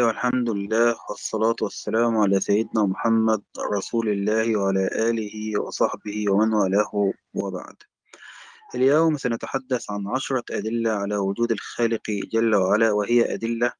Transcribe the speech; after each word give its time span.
والحمد 0.00 0.50
لله 0.50 0.96
والصلاة 1.10 1.56
والسلام 1.62 2.16
على 2.16 2.40
سيدنا 2.40 2.86
محمد 2.86 3.42
رسول 3.72 4.08
الله 4.08 4.56
وعلى 4.56 4.86
آله 4.92 5.60
وصحبه 5.60 6.30
ومن 6.30 6.54
والاه 6.54 7.12
وبعد. 7.34 7.76
اليوم 8.74 9.16
سنتحدث 9.16 9.90
عن 9.90 10.08
عشرة 10.08 10.44
أدلة 10.50 10.90
على 10.90 11.16
وجود 11.16 11.52
الخالق 11.52 12.10
جل 12.32 12.54
وعلا 12.54 12.92
وهي 12.92 13.34
أدلة 13.34 13.72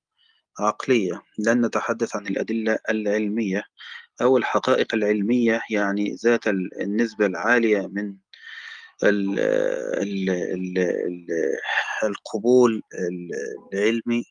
عقلية. 0.60 1.22
لن 1.38 1.66
نتحدث 1.66 2.16
عن 2.16 2.26
الأدلة 2.26 2.78
العلمية 2.90 3.64
أو 4.22 4.36
الحقائق 4.36 4.94
العلمية 4.94 5.60
يعني 5.70 6.16
ذات 6.24 6.46
النسبة 6.80 7.26
العالية 7.26 7.86
من 7.86 8.16
ال 9.04 9.38
ال 10.02 10.30
ال 10.30 10.78
القبول 12.04 12.82
العلمي 13.72 14.24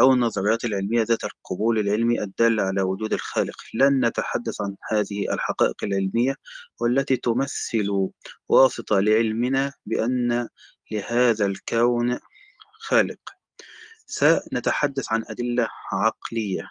أو 0.00 0.12
النظريات 0.12 0.64
العلمية 0.64 1.02
ذات 1.02 1.24
القبول 1.24 1.78
العلمي 1.78 2.22
الدالة 2.22 2.62
على 2.62 2.82
وجود 2.82 3.12
الخالق. 3.12 3.56
لن 3.74 4.06
نتحدث 4.06 4.60
عن 4.60 4.76
هذه 4.92 5.32
الحقائق 5.32 5.84
العلمية 5.84 6.34
والتي 6.80 7.16
تمثل 7.16 8.08
واسطة 8.48 9.00
لعلمنا 9.00 9.72
بأن 9.86 10.48
لهذا 10.92 11.46
الكون 11.46 12.18
خالق. 12.80 13.18
سنتحدث 14.06 15.12
عن 15.12 15.24
أدلة 15.28 15.68
عقلية. 15.92 16.70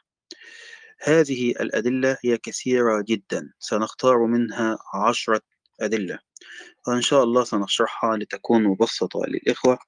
هذه 1.03 1.51
الأدلة 1.51 2.17
هي 2.25 2.37
كثيرة 2.37 3.03
جدا. 3.07 3.53
سنختار 3.59 4.25
منها 4.25 4.77
عشرة 4.93 5.41
أدلة. 5.81 6.19
وإن 6.87 7.01
شاء 7.01 7.23
الله 7.23 7.43
سنشرحها 7.43 8.17
لتكون 8.17 8.63
مبسطة 8.63 9.19
للإخوة. 9.27 9.79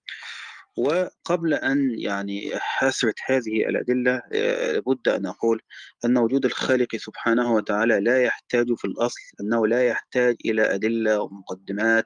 وقبل 0.78 1.54
أن 1.54 2.00
يعني 2.00 2.52
أسرد 2.82 3.14
هذه 3.26 3.70
الأدلة 3.70 4.22
لابد 4.32 5.08
أن 5.08 5.26
أقول 5.26 5.62
أن 6.06 6.18
وجود 6.18 6.46
الخالق 6.46 6.96
سبحانه 6.96 7.54
وتعالى 7.54 8.00
لا 8.00 8.24
يحتاج 8.24 8.68
في 8.78 8.86
الأصل 8.86 9.20
أنه 9.42 9.68
لا 9.68 9.88
يحتاج 9.88 10.36
إلى 10.46 10.76
أدلة 10.76 11.22
ومقدمات 11.22 12.06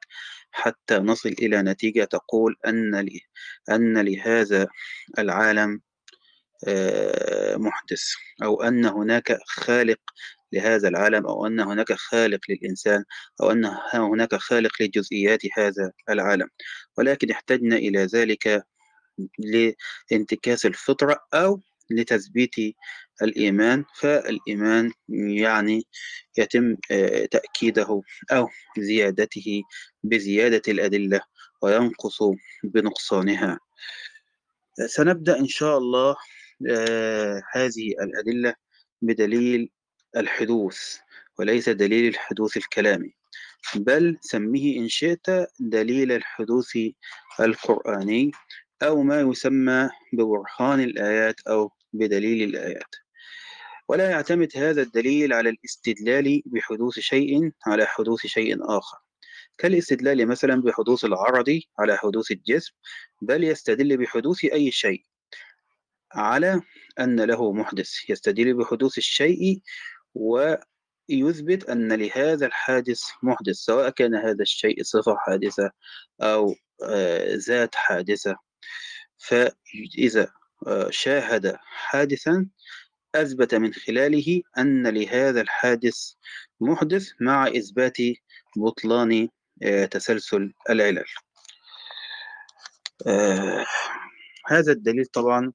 حتى 0.52 1.00
نصل 1.00 1.30
إلى 1.30 1.62
نتيجة 1.62 2.04
تقول 2.04 2.56
أن 2.68 3.08
أن 3.70 3.98
لهذا 3.98 4.68
العالم 5.20 5.82
محدث 7.58 8.04
أو 8.44 8.64
أن 8.64 8.86
هناك 8.86 9.38
خالق 9.48 10.00
لهذا 10.54 10.88
العالم 10.88 11.28
أو 11.28 11.48
أن 11.48 11.60
هناك 11.60 11.94
خالق 11.94 12.40
للإنسان 12.50 13.04
أو 13.42 13.52
أن 13.52 13.66
هناك 13.94 14.36
خالق 14.36 14.82
لجزئيات 14.82 15.42
هذا 15.58 15.92
العالم. 16.10 16.48
ولكن 16.98 17.32
احتجنا 17.32 17.76
إلى 17.76 18.06
ذلك 18.06 18.64
لانتكاس 20.12 20.66
الفطرة 20.66 21.20
أو 21.34 21.62
لتثبيت 21.92 22.56
الإيمان. 23.22 23.86
فالإيمان 23.96 24.92
يعني 25.38 25.84
يتم 26.38 26.76
تأكيده 27.32 28.02
أو 28.32 28.50
زيادته 28.78 29.62
بزيادة 30.04 30.62
الأدلة 30.68 31.22
وينقص 31.62 32.18
بنقصانها. 32.64 33.60
سنبدأ 34.86 35.40
إن 35.40 35.48
شاء 35.48 35.78
الله 35.78 36.16
هذه 37.54 37.88
الأدلة 38.02 38.54
بدليل 39.02 39.70
الحدوث 40.18 40.98
وليس 41.40 41.70
دليل 41.70 42.08
الحدوث 42.08 42.58
الكلامي 42.58 43.14
بل 43.76 44.18
سميه 44.22 44.80
إن 44.80 44.88
شئت 44.88 45.26
دليل 45.60 46.12
الحدوث 46.12 46.78
القرآني 47.40 48.32
أو 48.84 49.04
ما 49.04 49.22
يسمى 49.22 49.90
ببرهان 50.14 50.80
الآيات 50.80 51.42
أو 51.48 51.72
بدليل 51.94 52.50
الآيات. 52.50 52.96
ولا 53.88 54.10
يعتمد 54.10 54.52
هذا 54.56 54.82
الدليل 54.82 55.34
على 55.34 55.50
الاستدلال 55.50 56.42
بحدوث 56.46 57.00
شيء 57.00 57.52
على 57.68 57.86
حدوث 57.86 58.20
شيء 58.28 58.58
آخر. 58.78 58.98
كالاستدلال 59.58 60.28
مثلا 60.28 60.62
بحدوث 60.62 61.06
العرض 61.06 61.60
على 61.80 61.98
حدوث 61.98 62.32
الجسم 62.32 62.74
بل 63.22 63.44
يستدل 63.44 63.98
بحدوث 63.98 64.46
أي 64.46 64.72
شيء 64.72 65.04
على 66.14 66.62
أن 67.00 67.22
له 67.22 67.54
محدث. 67.54 68.10
يستدل 68.10 68.54
بحدوث 68.54 68.98
الشيء 68.98 69.62
ويثبت 70.16 71.70
أن 71.70 71.94
لهذا 71.94 72.46
الحادث 72.46 73.02
محدث 73.24 73.56
سواء 73.56 73.90
كان 73.90 74.16
هذا 74.16 74.42
الشيء 74.42 74.84
صفة 74.84 75.16
حادثة 75.18 75.72
أو 76.22 76.56
ذات 77.48 77.76
حادثة. 77.76 78.36
فإذا 79.18 80.32
شاهد 80.90 81.58
حادثا 81.62 82.48
أثبت 83.16 83.56
من 83.56 83.74
خلاله 83.74 84.42
أن 84.58 84.88
لهذا 84.88 85.42
الحادث 85.42 86.14
محدث 86.62 87.10
مع 87.22 87.48
إثبات 87.48 87.98
بطلان 88.58 89.30
تسلسل 89.92 90.54
العلل. 90.70 91.06
هذا 94.48 94.72
الدليل 94.72 95.06
طبعا 95.06 95.54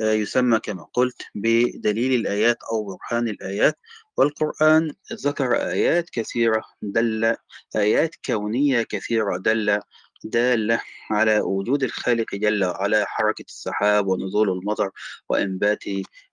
يسمى 0.00 0.58
كما 0.60 0.86
قلت 0.94 1.22
بدليل 1.34 2.20
الآيات 2.20 2.56
أو 2.72 2.84
برهان 2.84 3.28
الآيات 3.28 3.78
والقرآن 4.16 4.92
ذكر 5.12 5.56
آيات 5.56 6.10
كثيرة 6.10 6.62
دل 6.82 7.36
آيات 7.76 8.14
كونية 8.26 8.82
كثيرة 8.82 9.36
دل 9.36 9.80
دالة 10.24 10.80
على 11.10 11.40
وجود 11.40 11.82
الخالق 11.82 12.34
جل 12.34 12.64
وعلا 12.64 13.04
حركة 13.08 13.44
السحاب 13.48 14.06
ونزول 14.06 14.50
المطر 14.50 14.90
وإنبات 15.28 15.84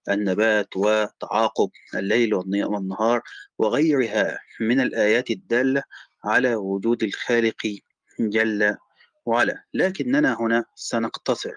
النبات 0.09 0.67
وتعاقب 0.77 1.69
الليل 1.95 2.33
والنهار 2.33 3.21
وغيرها 3.57 4.39
من 4.59 4.79
الآيات 4.79 5.31
الدالة 5.31 5.83
على 6.25 6.55
وجود 6.55 7.03
الخالق 7.03 7.77
جل 8.19 8.77
وعلا. 9.25 9.63
لكننا 9.73 10.41
هنا 10.41 10.65
سنقتصر. 10.75 11.53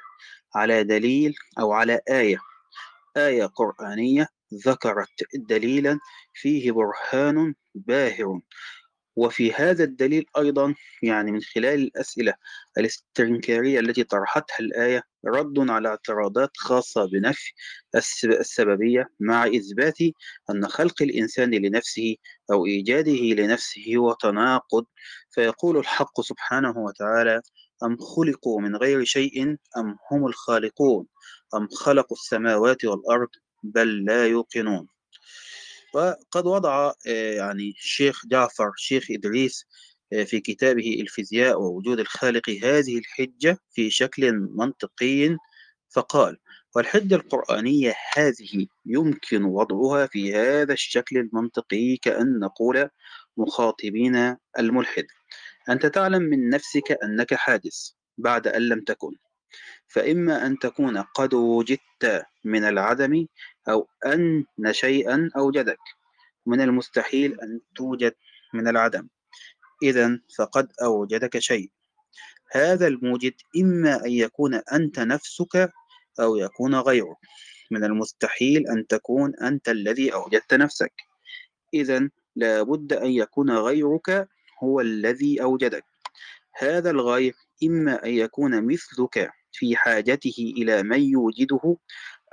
على 0.57 0.85
دليل 0.85 1.35
أو 1.59 1.73
على 1.73 2.01
آية. 2.11 2.39
آية 3.17 3.47
قرآنية 3.47 4.29
ذكرت 4.67 5.23
دليلا 5.35 5.99
فيه 6.35 6.73
برهان 6.73 7.55
باهر. 7.75 8.41
وفي 9.17 9.53
هذا 9.53 9.85
الدليل 9.85 10.25
أيضا 10.39 10.75
يعني 11.03 11.33
من 11.33 11.41
خلال 11.43 11.81
الأسئلة 11.81 12.35
الاستنكارية 12.79 13.81
التي 13.81 14.05
طرحتها 14.05 14.59
الآية 14.61 15.03
رد 15.27 15.71
على 15.71 15.89
اعتراضات 15.89 16.51
خاصة 16.57 17.05
بنفي 17.05 17.53
السببية 18.25 19.09
مع 19.21 19.47
إثبات 19.47 19.99
أن 20.51 20.69
خلق 20.69 21.03
الإنسان 21.03 21.51
لنفسه 21.51 22.17
أو 22.53 22.67
إيجاده 22.67 23.13
لنفسه 23.13 23.83
هو 23.97 24.13
تناقض 24.13 24.87
فيقول 25.37 25.79
الحق 25.79 26.21
سبحانه 26.21 26.79
وتعالى 26.79 27.41
أم 27.85 27.97
خلقوا 27.97 28.61
من 28.61 28.77
غير 28.77 29.05
شيء 29.05 29.57
أم 29.77 29.97
هم 30.11 30.27
الخالقون 30.27 31.07
أم 31.55 31.69
خلقوا 31.69 32.17
السماوات 32.17 32.85
والأرض 32.85 33.29
بل 33.63 34.05
لا 34.05 34.27
يوقنون. 34.27 34.89
وقد 35.95 36.47
وضع 36.47 36.93
يعني 37.07 37.71
الشيخ 37.71 38.27
جعفر 38.27 38.73
شيخ 38.77 39.07
إدريس 39.11 39.67
في 40.25 40.41
كتابه 40.41 41.01
الفيزياء 41.01 41.61
ووجود 41.61 42.01
الخالق 42.01 42.51
هذه 42.51 42.99
الحجة 42.99 43.59
في 43.73 43.91
شكل 43.91 44.33
منطقي 44.33 45.37
فقال 45.95 46.39
والحجة 46.77 47.15
القرآنية 47.15 47.95
هذه 48.17 48.67
يمكن 48.87 49.45
وضعها 49.45 50.07
في 50.07 50.35
هذا 50.35 50.73
الشكل 50.73 51.19
المنطقي 51.19 51.97
كأن 51.97 52.39
نقول 52.39 52.89
مخاطبين 53.37 54.37
الملحد. 54.59 55.07
أنت 55.69 55.87
تعلم 55.87 56.23
من 56.23 56.51
نفسك 56.51 56.99
أنك 57.05 57.35
حادث 57.35 57.91
بعد 58.19 58.47
أن 58.47 58.63
لم 58.63 58.81
تكن. 58.81 59.13
فإما 59.89 60.47
أن 60.47 60.59
تكون 60.59 60.99
قد 60.99 61.35
وجدت 61.35 62.25
من 62.45 62.65
العدم 62.65 63.27
أو 63.69 63.89
أن 64.07 64.45
شيئا 64.71 65.31
أوجدك. 65.37 65.79
من 66.47 66.61
المستحيل 66.61 67.41
أن 67.41 67.61
توجد 67.77 68.15
من 68.55 68.69
العدم. 68.69 69.09
إذا 69.83 70.21
فقد 70.39 70.73
أوجدك 70.83 71.39
شيء. 71.39 71.71
هذا 72.53 72.87
الموجد 72.87 73.35
إما 73.57 74.05
أن 74.05 74.11
يكون 74.11 74.55
أنت 74.55 74.99
نفسك 74.99 75.73
أو 76.21 76.37
يكون 76.37 76.75
غيرك. 76.75 77.17
من 77.71 77.85
المستحيل 77.85 78.67
أن 78.67 78.87
تكون 78.87 79.35
أنت 79.35 79.69
الذي 79.69 80.15
أوجدت 80.15 80.55
نفسك. 80.55 80.93
إذا 81.75 82.11
لابد 82.37 82.93
أن 82.93 83.11
يكون 83.11 83.51
غيرك 83.51 84.29
هو 84.63 84.81
الذي 84.81 85.43
أوجدك. 85.43 85.85
هذا 86.59 86.91
الغير 86.91 87.35
إما 87.65 88.05
أن 88.05 88.11
يكون 88.11 88.67
مثلك 88.67 89.31
في 89.53 89.77
حاجته 89.77 90.55
إلى 90.57 90.83
من 90.83 91.03
يوجده 91.03 91.77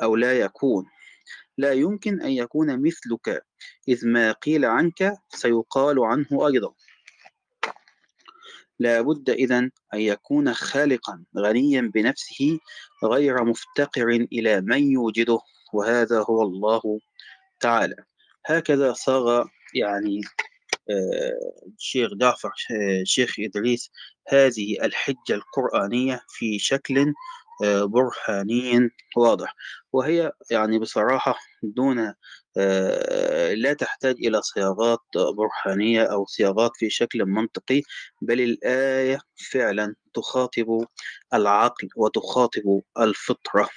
أو 0.01 0.15
لا 0.15 0.39
يكون. 0.39 0.85
لا 1.57 1.71
يمكن 1.73 2.21
أن 2.21 2.31
يكون 2.31 2.81
مثلك 2.81 3.45
إذ 3.87 4.07
ما 4.07 4.31
قيل 4.31 4.65
عنك 4.65 5.13
سيقال 5.29 5.99
عنه 5.99 6.47
أيضا. 6.47 6.73
لا 8.79 9.01
بد 9.01 9.29
إذن 9.29 9.71
أن 9.93 9.99
يكون 9.99 10.53
خالقا 10.53 11.23
غنيا 11.37 11.91
بنفسه 11.93 12.59
غير 13.03 13.43
مفتقر 13.43 14.07
إلى 14.07 14.61
من 14.61 14.91
يوجده 14.91 15.39
وهذا 15.73 16.25
هو 16.29 16.41
الله 16.41 16.99
تعالى. 17.59 17.95
هكذا 18.45 18.93
صاغ 18.93 19.45
يعني 19.75 20.21
الشيخ 21.77 22.11
آه، 22.11 23.01
الشيخ 23.01 23.39
آه، 23.39 23.45
إدريس 23.45 23.91
هذه 24.27 24.77
الحجة 24.83 25.33
القرآنية 25.33 26.21
في 26.29 26.59
شكل 26.59 27.13
آه، 27.63 27.83
برهاني 27.85 28.89
واضح. 29.17 29.55
وهي 29.93 30.31
يعني 30.51 30.79
بصراحة 30.79 31.35
دون 31.63 32.13
لا 33.55 33.73
تحتاج 33.79 34.15
إلى 34.15 34.41
صياغات 34.41 34.99
برهانية 35.37 36.03
أو 36.03 36.25
صياغات 36.25 36.71
في 36.75 36.89
شكل 36.89 37.25
منطقي 37.25 37.81
بل 38.21 38.41
الآية 38.41 39.19
فعلا 39.51 39.95
تخاطب 40.13 40.85
العقل 41.33 41.87
وتخاطب 41.97 42.81
الفطرة. 42.99 43.69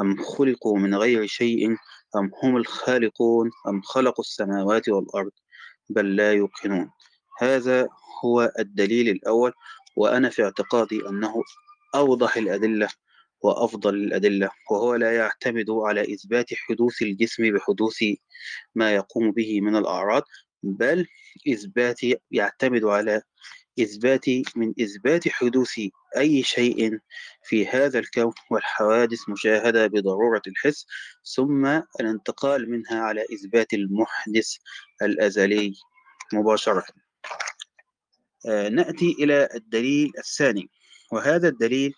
أم 0.00 0.22
خلقوا 0.24 0.78
من 0.78 0.94
غير 0.94 1.26
شيء 1.26 1.76
أم 2.16 2.30
هم 2.42 2.56
الخالقون 2.56 3.50
أم 3.68 3.82
خلقوا 3.82 4.24
السماوات 4.24 4.88
والأرض؟ 4.88 5.32
بل 5.88 6.16
لا 6.16 6.32
يوقنون. 6.32 6.90
هذا 7.40 7.88
هو 8.24 8.52
الدليل 8.58 9.08
الأول 9.08 9.52
وأنا 9.96 10.30
في 10.30 10.44
اعتقادي 10.44 11.08
أنه 11.08 11.34
أوضح 11.94 12.36
الأدلة 12.36 12.88
وأفضل 13.42 13.94
الأدلة 13.94 14.50
وهو 14.70 14.94
لا 14.94 15.16
يعتمد 15.16 15.70
على 15.70 16.14
إثبات 16.14 16.46
حدوث 16.54 17.02
الجسم 17.02 17.52
بحدوث 17.54 17.98
ما 18.74 18.94
يقوم 18.94 19.32
به 19.32 19.60
من 19.60 19.76
الأعراض 19.76 20.22
بل 20.62 21.06
إثبات 21.48 22.00
يعتمد 22.30 22.84
على 22.84 23.22
إثبات 23.80 24.24
من 24.56 24.74
إثبات 24.80 25.28
حدوث 25.28 25.80
أي 26.16 26.42
شيء 26.42 26.98
في 27.44 27.66
هذا 27.66 27.98
الكون 27.98 28.32
والحوادث 28.50 29.28
مشاهدة 29.28 29.86
بضرورة 29.86 30.42
الحس 30.46 30.86
ثم 31.34 31.66
الانتقال 32.00 32.70
منها 32.70 33.00
على 33.00 33.24
إثبات 33.34 33.74
المحدث 33.74 34.56
الأزلي 35.02 35.74
مباشرة. 36.32 36.84
آه 38.48 38.68
نأتي 38.68 39.16
إلى 39.18 39.48
الدليل 39.54 40.12
الثاني 40.18 40.70
وهذا 41.12 41.48
الدليل 41.48 41.92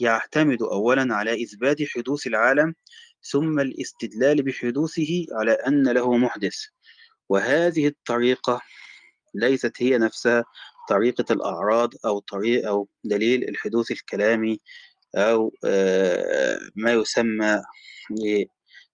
يعتمد 0.00 0.62
أولا 0.62 1.14
على 1.14 1.44
إثبات 1.44 1.76
حدوث 1.82 2.26
العالم 2.26 2.74
ثم 3.22 3.60
الاستدلال 3.60 4.42
بحدوثه 4.42 5.26
على 5.32 5.52
أن 5.52 5.88
له 5.88 6.16
محدث. 6.16 6.56
وهذه 7.28 7.86
الطريقة 7.86 8.60
ليست 9.34 9.82
هي 9.82 9.98
نفسها 9.98 10.44
طريقة 10.90 11.24
الأعراض 11.32 11.90
أو 12.06 12.18
طريق 12.18 12.68
أو 12.68 12.88
دليل 13.04 13.48
الحدوث 13.48 13.90
الكلامي 13.90 14.60
أو 15.16 15.52
آه، 15.64 16.58
ما 16.76 16.92
يسمى 16.92 17.62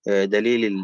دليل 0.07 0.77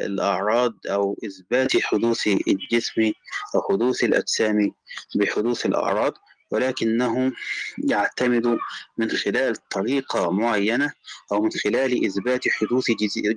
الأعراض 0.00 0.72
أو 0.90 1.16
إثبات 1.26 1.76
حدوث 1.82 2.26
الجسم 2.26 3.12
أو 3.54 3.62
حدوث 3.70 4.04
الأجسام 4.04 4.72
بحدوث 5.16 5.66
الأعراض. 5.66 6.12
ولكنه 6.52 7.32
يعتمد 7.78 8.58
من 8.98 9.10
خلال 9.10 9.68
طريقة 9.68 10.30
معينة 10.30 10.92
أو 11.32 11.42
من 11.42 11.50
خلال 11.50 12.06
إثبات 12.06 12.48
حدوث 12.48 12.84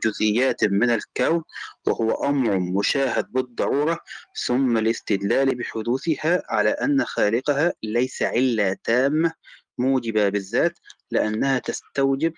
جزئيات 0.03 0.63
من 0.63 0.89
الكون 0.89 1.43
وهو 1.87 2.11
أمر 2.11 2.59
مشاهد 2.59 3.31
بالضرورة 3.31 3.99
ثم 4.45 4.77
الاستدلال 4.77 5.55
بحدوثها 5.55 6.43
على 6.49 6.69
أن 6.69 7.05
خالقها 7.05 7.73
ليس 7.83 8.21
علة 8.21 8.77
تامة 8.83 9.31
موجبة 9.77 10.29
بالذات 10.29 10.79
لأنها 11.11 11.59
تستوجب 11.59 12.33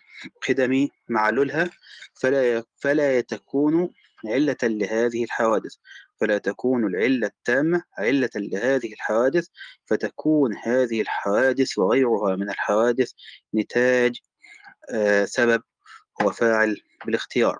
قدم 0.49 0.87
معلولها 1.09 1.69
فلا 2.13 2.63
فلا 2.77 3.21
تكون 3.21 3.89
علة 4.25 4.57
لهذه 4.63 5.23
الحوادث. 5.23 5.75
فلا 6.19 6.37
تكون 6.37 6.85
العلة 6.87 7.27
التامة 7.27 7.83
علة 7.97 8.29
لهذه 8.35 8.93
الحوادث 8.93 9.47
فتكون 9.85 10.55
هذه 10.55 11.01
الحوادث 11.01 11.77
وغيرها 11.77 12.35
من 12.35 12.49
الحوادث 12.49 13.11
نتاج 13.55 14.19
آه 14.91 15.25
سبب 15.25 15.63
وفاعل 16.25 16.81
بالاختيار. 17.05 17.59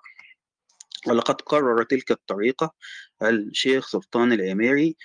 ولقد 1.08 1.42
قرر 1.42 1.84
تلك 1.84 2.12
الطريقة 2.12 2.74
الشيخ 3.22 3.88
سلطان 3.88 4.32
العميري 4.34 4.98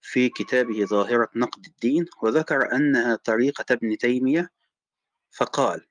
في 0.00 0.28
كتابه 0.28 0.84
ظاهرة 0.84 1.28
نقد 1.36 1.66
الدين 1.66 2.06
وذكر 2.22 2.72
أنها 2.72 3.16
طريقة 3.16 3.64
ابن 3.70 3.98
تيمية 3.98 4.50
فقال 5.30 5.86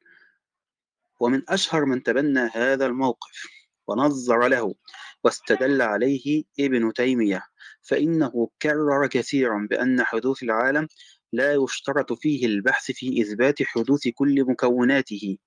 ومن 1.19 1.49
أشهر 1.49 1.85
من 1.85 2.03
تبنى 2.03 2.39
هذا 2.39 2.85
الموقف 2.85 3.56
ونظر 3.87 4.47
له 4.47 4.75
واستدل 5.23 5.81
عليه 5.81 6.43
ابن 6.59 6.93
تيمية 6.93 7.43
فإنه 7.81 8.49
كرر 8.61 9.07
كثيرا 9.07 9.67
بأن 9.69 10.03
حدوث 10.03 10.43
العالم 10.43 10.87
لا 11.33 11.53
يشترط 11.53 12.13
فيه 12.13 12.45
البحث 12.45 12.91
في 12.91 13.21
إثبات 13.21 13.63
حدوث 13.63 14.07
كل 14.15 14.43
مكوناته 14.43 15.37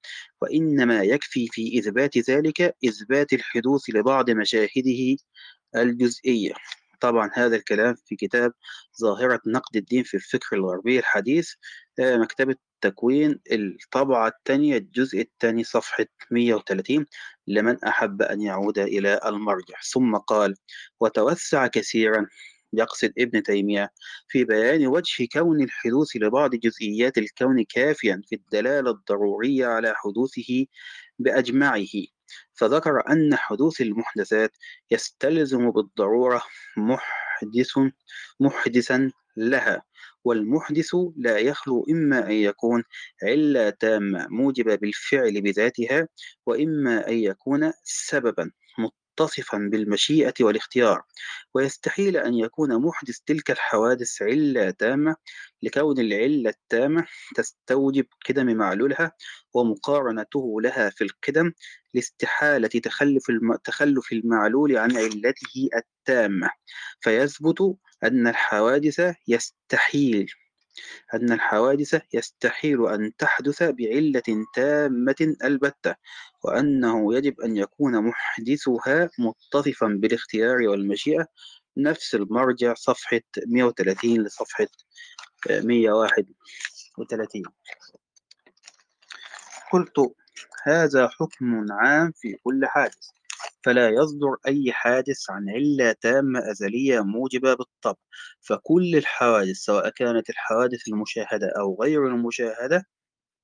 وإنما 0.43 1.03
يكفي 1.03 1.47
في 1.53 1.79
إثبات 1.79 2.19
ذلك 2.31 2.77
إثبات 2.85 3.33
الحدوث 3.33 3.83
لبعض 3.91 4.31
مشاهده 4.31 5.17
الجزئية. 5.77 6.55
طبعا 7.01 7.31
هذا 7.35 7.57
الكلام 7.57 7.95
في 8.07 8.17
كتاب 8.17 8.53
ظاهرة 9.01 9.41
نقد 9.47 9.77
الدين 9.77 10.03
في 10.03 10.15
الفكر 10.15 10.57
الغربي 10.57 10.99
الحديث 10.99 11.53
مكتبة 12.01 12.57
تكوين 12.81 13.41
الطبعة 13.53 14.29
الثانية 14.29 14.77
الجزء 14.77 15.21
الثاني 15.21 15.65
صفحة 15.65 16.07
130 16.31 17.07
لمن 17.47 17.85
أحب 17.85 18.23
أن 18.23 18.41
يعود 18.41 18.79
إلى 18.79 19.21
المرجع. 19.27 19.75
ثم 19.93 20.17
قال 20.17 20.55
وتوسع 21.01 21.67
كثيرا 21.67 22.27
يقصد 22.73 23.13
ابن 23.19 23.43
تيمية 23.43 23.93
في 24.29 24.45
بيان 24.45 24.87
وجه 24.87 25.29
كون 25.33 25.63
الحدوث 25.63 26.09
لبعض 26.17 26.55
جزئيات 26.55 27.19
الكون 27.19 27.65
كافيا 27.65 28.23
في 28.27 28.35
الدلالة 28.35 28.91
الضرورية 28.91 29.67
على 29.67 29.95
حدوثه 29.97 30.67
بأجمعه. 31.19 31.87
فذكر 32.55 33.03
أن 33.11 33.37
حدوث 33.37 33.81
المحدثات 33.81 34.57
يستلزم 34.91 35.71
بالضرورة 35.71 36.43
محدث 36.77 37.79
محدثا 38.41 39.13
لها. 39.37 39.83
والمحدث 40.25 40.91
لا 41.17 41.39
يخلو 41.39 41.87
إما 41.91 42.27
أن 42.27 42.33
يكون 42.33 42.83
علة 43.23 43.71
تامة 43.71 44.27
موجبة 44.31 44.75
بالفعل 44.75 45.41
بذاتها 45.43 46.09
وإما 46.47 47.09
أن 47.09 47.15
يكون 47.19 47.73
سببا. 47.85 48.51
متصفا 49.21 49.59
بالمشيئة 49.59 50.35
والاختيار 50.41 51.03
ويستحيل 51.55 52.17
أن 52.17 52.35
يكون 52.35 52.83
محدث 52.83 53.19
تلك 53.27 53.51
الحوادث 53.51 54.23
علة 54.23 54.71
تامة 54.71 55.17
لكون 55.63 55.99
العلة 55.99 56.51
التامة 56.51 57.07
تستوجب 57.37 58.07
قدم 58.29 58.57
معلولها 58.57 59.13
ومقارنته 59.55 60.61
لها 60.61 60.91
في 60.91 61.05
القدم 61.05 61.53
لاستحالة 61.95 62.69
تخلف 62.69 63.31
الم... 63.31 63.57
تخلف 63.57 64.13
المعلول 64.13 64.77
عن 64.77 64.97
علته 64.97 65.69
التامة. 65.77 66.51
فيثبت 67.01 67.77
أن 68.05 68.29
الحوادث 68.29 69.15
يستحيل. 69.29 70.31
أن 71.15 71.33
الحوادث 71.33 72.01
يستحيل 72.15 72.87
أن 72.87 73.17
تحدث 73.17 73.63
بعلة 73.63 74.47
تامة 74.55 75.37
البتة 75.45 75.95
وأنه 76.45 77.15
يجب 77.15 77.41
أن 77.41 77.57
يكون 77.57 78.05
محدثها 78.05 79.11
متصفا 79.19 79.87
بالاختيار 79.87 80.57
والمشيئة. 80.57 81.27
نفس 81.77 82.15
المرجع 82.15 82.75
صفحة 82.75 83.21
130 83.47 84.23
لصفحة 84.23 84.67
131 85.51 87.45
قلت 89.73 90.15
هذا 90.65 91.09
حكم 91.09 91.73
عام 91.73 92.13
في 92.17 92.37
كل 92.45 92.67
حادث. 92.67 93.20
فلا 93.65 93.89
يصدر 93.89 94.37
أي 94.49 94.73
حادث 94.73 95.31
عن 95.31 95.51
علة 95.51 95.93
تامة 96.01 96.51
أزلية 96.51 97.01
موجبة 97.01 97.55
بالطبع. 97.55 97.99
فكل 98.41 98.97
الحوادث 98.97 99.57
سواء 99.57 99.89
كانت 99.91 100.31
الحوادث 100.31 100.89
المشاهدة 100.89 101.53
أو 101.61 101.79
غير 101.83 102.07
المشاهدة 102.07 102.85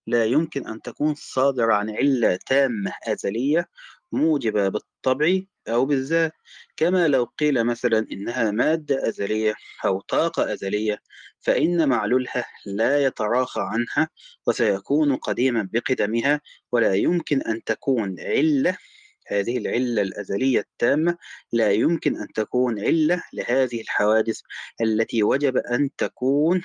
لا 0.06 0.24
يمكن 0.24 0.66
أن 0.66 0.82
تكون 0.82 1.14
صادرة 1.14 1.74
عن 1.74 1.90
علة 1.90 2.38
تامة 2.46 2.92
أزلية 3.08 3.68
موجبة 4.12 4.68
بالطبع 4.68 5.40
أو 5.68 5.86
بالذات. 5.86 6.32
كما 6.76 7.08
لو 7.08 7.24
قيل 7.24 7.64
مثلا 7.64 8.06
إنها 8.12 8.50
مادة 8.50 9.08
أزلية 9.08 9.54
أو 9.84 10.00
طاقة 10.00 10.52
أزلية 10.52 10.98
فإن 11.40 11.88
معلولها 11.88 12.44
لا 12.66 13.04
يتراخى 13.06 13.60
عنها 13.62 14.08
وسيكون 14.46 15.16
قديما 15.16 15.68
بقدمها 15.72 16.40
ولا 16.72 16.94
يمكن 16.94 17.42
أن 17.42 17.64
تكون 17.64 18.20
علة 18.20 18.76
هذه 19.26 19.58
العلة 19.58 20.02
الأزلية 20.02 20.60
التامة 20.60 21.18
لا 21.52 21.72
يمكن 21.72 22.16
أن 22.16 22.28
تكون 22.32 22.80
علة 22.80 23.22
لهذه 23.32 23.80
الحوادث 23.80 24.40
التي 24.80 25.22
وجب 25.22 25.56
أن 25.56 25.90
تكون 25.98 26.62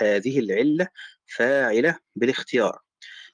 هذه 0.00 0.38
العلة 0.38 0.88
فاعلة 1.36 1.98
بالاختيار. 2.16 2.87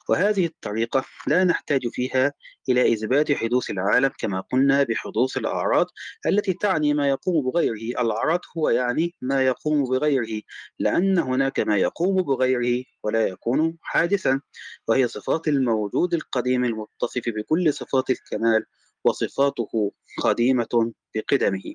وهذه 0.09 0.47
الطريقة 0.47 1.05
لا 1.27 1.45
نحتاج 1.45 1.89
فيها 1.93 2.33
إلى 2.69 2.93
إثبات 2.93 3.33
حدوث 3.33 3.71
العالم 3.71 4.11
كما 4.19 4.41
قلنا 4.41 4.83
بحدوث 4.83 5.37
الأعراض 5.37 5.87
التي 6.27 6.53
تعني 6.53 6.95
ما 6.95 7.09
يقوم 7.09 7.51
بغيره. 7.51 8.01
الأعراض 8.03 8.41
هو 8.59 8.69
يعني 8.69 9.15
ما 9.23 9.47
يقوم 9.47 9.85
بغيره 9.85 10.43
لأن 10.79 11.19
هناك 11.19 11.61
ما 11.61 11.77
يقوم 11.77 12.23
بغيره 12.23 12.85
ولا 13.03 13.27
يكون 13.27 13.79
حادثا 13.83 14.41
وهي 14.89 15.09
صفات 15.09 15.49
الموجود 15.49 16.15
القديم 16.15 16.65
المتصف 16.65 17.23
بكل 17.27 17.75
صفات 17.75 18.11
الكمال 18.11 18.65
وصفاته 19.05 19.93
قديمة 20.23 20.93
بقدمه. 21.15 21.75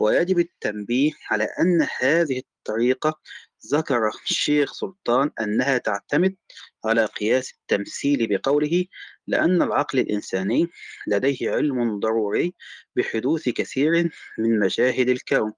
ويجب 0.00 0.38
التنبيه 0.38 1.12
على 1.30 1.44
أن 1.44 1.86
هذه 2.00 2.38
الطريقة 2.38 3.20
ذكر 3.72 4.08
الشيخ 4.24 4.72
سلطان 4.72 5.30
أنها 5.40 5.78
تعتمد 5.78 6.36
على 6.84 7.04
قياس 7.04 7.52
التمثيل 7.52 8.26
بقوله 8.26 8.84
لأن 9.26 9.62
العقل 9.62 9.98
الإنساني 9.98 10.68
لديه 11.06 11.50
علم 11.50 11.98
ضروري 12.00 12.54
بحدوث 12.96 13.48
كثير 13.48 14.10
من 14.38 14.60
مشاهد 14.60 15.08
الكون 15.08 15.52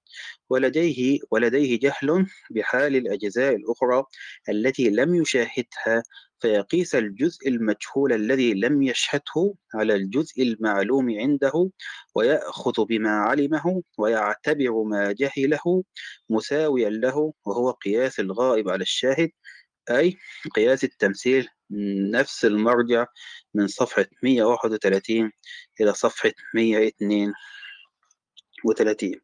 ولديه 0.50 1.18
ولديه 1.30 1.78
جهل 1.78 2.26
بحال 2.50 2.96
الأجزاء 2.96 3.56
الأخرى 3.56 4.04
التي 4.48 4.90
لم 4.90 5.14
يشاهدها 5.14 6.02
فيقيس 6.42 6.94
الجزء 6.94 7.48
المجهول 7.48 8.12
الذي 8.12 8.54
لم 8.54 8.82
يشهده 8.82 9.54
على 9.74 9.94
الجزء 9.94 10.42
المعلوم 10.42 11.10
عنده 11.18 11.70
ويأخذ 12.14 12.84
بما 12.84 13.10
علمه 13.10 13.82
ويعتبر 13.98 14.82
ما 14.82 15.12
جهله 15.12 15.84
مساويا 16.30 16.90
له 16.90 17.32
وهو 17.46 17.70
قياس 17.70 18.20
الغائب 18.20 18.68
على 18.68 18.82
الشاهد 18.82 19.30
أي 19.90 20.16
قياس 20.56 20.84
التمثيل 20.84 21.48
نفس 22.10 22.44
المرجع 22.44 23.06
من 23.54 23.68
صفحة 23.68 24.06
131 24.22 25.32
إلى 25.80 25.94
صفحة 25.94 26.32
132 26.54 29.20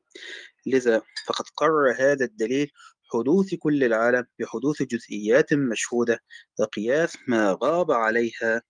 لذا 0.66 1.02
فقد 1.26 1.44
قرر 1.56 1.92
هذا 1.98 2.24
الدليل 2.24 2.70
حدوث 3.12 3.54
كل 3.54 3.84
العالم 3.84 4.24
بحدوث 4.38 4.82
جزئيات 4.82 5.54
مشهودة 5.54 6.20
وقياس 6.60 7.16
ما 7.28 7.58
غاب 7.62 7.90
عليها 7.90 8.62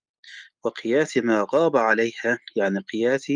وقياس 0.63 1.17
ما 1.17 1.47
غاب 1.53 1.77
عليها 1.77 2.39
يعني 2.55 2.79
قياس 2.79 3.31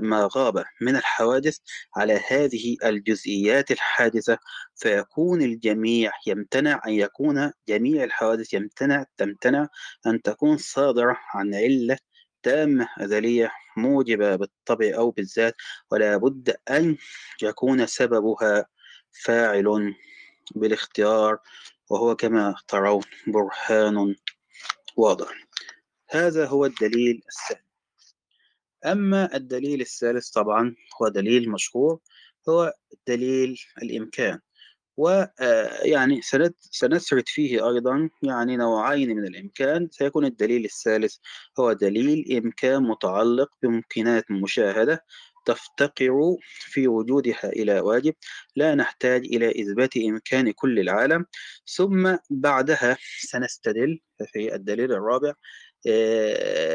ما 0.00 0.28
غاب 0.36 0.64
من 0.80 0.96
الحوادث 0.96 1.58
على 1.96 2.20
هذه 2.28 2.76
الجزئيات 2.84 3.70
الحادثة 3.70 4.38
فيكون 4.76 5.42
الجميع 5.42 6.12
يمتنع 6.26 6.82
أن 6.86 6.92
يكون 6.92 7.52
جميع 7.68 8.04
الحوادث 8.04 8.54
يمتنع 8.54 9.04
تمتنع 9.16 9.68
أن 10.06 10.22
تكون 10.22 10.56
صادرة 10.56 11.16
عن 11.34 11.54
علة 11.54 11.98
تامة 12.42 12.88
أزلية 12.98 13.52
موجبة 13.76 14.36
بالطبع 14.36 14.90
أو 14.94 15.10
بالذات 15.10 15.54
ولا 15.90 16.16
بد 16.16 16.56
أن 16.70 16.96
يكون 17.42 17.86
سببها 17.86 18.66
فاعل 19.24 19.94
بالاختيار 20.54 21.38
وهو 21.90 22.16
كما 22.16 22.54
ترون 22.68 23.02
برهان 23.26 24.14
واضح. 24.96 25.28
هذا 26.10 26.46
هو 26.46 26.64
الدليل 26.64 27.22
الثاني 27.28 27.67
أما 28.92 29.36
الدليل 29.36 29.80
الثالث 29.80 30.28
طبعا 30.30 30.74
هو 31.02 31.08
دليل 31.08 31.50
مشهور 31.50 31.98
هو 32.48 32.72
دليل 33.06 33.60
الإمكان. 33.82 34.38
ويعني 34.96 36.16
آه، 36.16 36.50
سنسرد 36.70 37.24
فيه 37.26 37.68
أيضا 37.68 38.10
يعني 38.22 38.56
نوعين 38.56 39.16
من 39.16 39.26
الإمكان. 39.26 39.88
سيكون 39.90 40.24
الدليل 40.24 40.64
الثالث 40.64 41.16
هو 41.60 41.72
دليل 41.72 42.42
إمكان 42.44 42.82
متعلق 42.82 43.50
بممكنات 43.62 44.24
مشاهدة 44.30 45.04
تفتقر 45.46 46.36
في 46.48 46.88
وجودها 46.88 47.48
إلى 47.48 47.80
واجب 47.80 48.14
لا 48.56 48.74
نحتاج 48.74 49.24
إلى 49.26 49.50
إثبات 49.62 49.96
إمكان 49.96 50.50
كل 50.50 50.78
العالم. 50.80 51.26
ثم 51.76 52.16
بعدها 52.30 52.98
سنستدل 53.20 54.00
في 54.26 54.54
الدليل 54.54 54.92
الرابع 54.92 55.32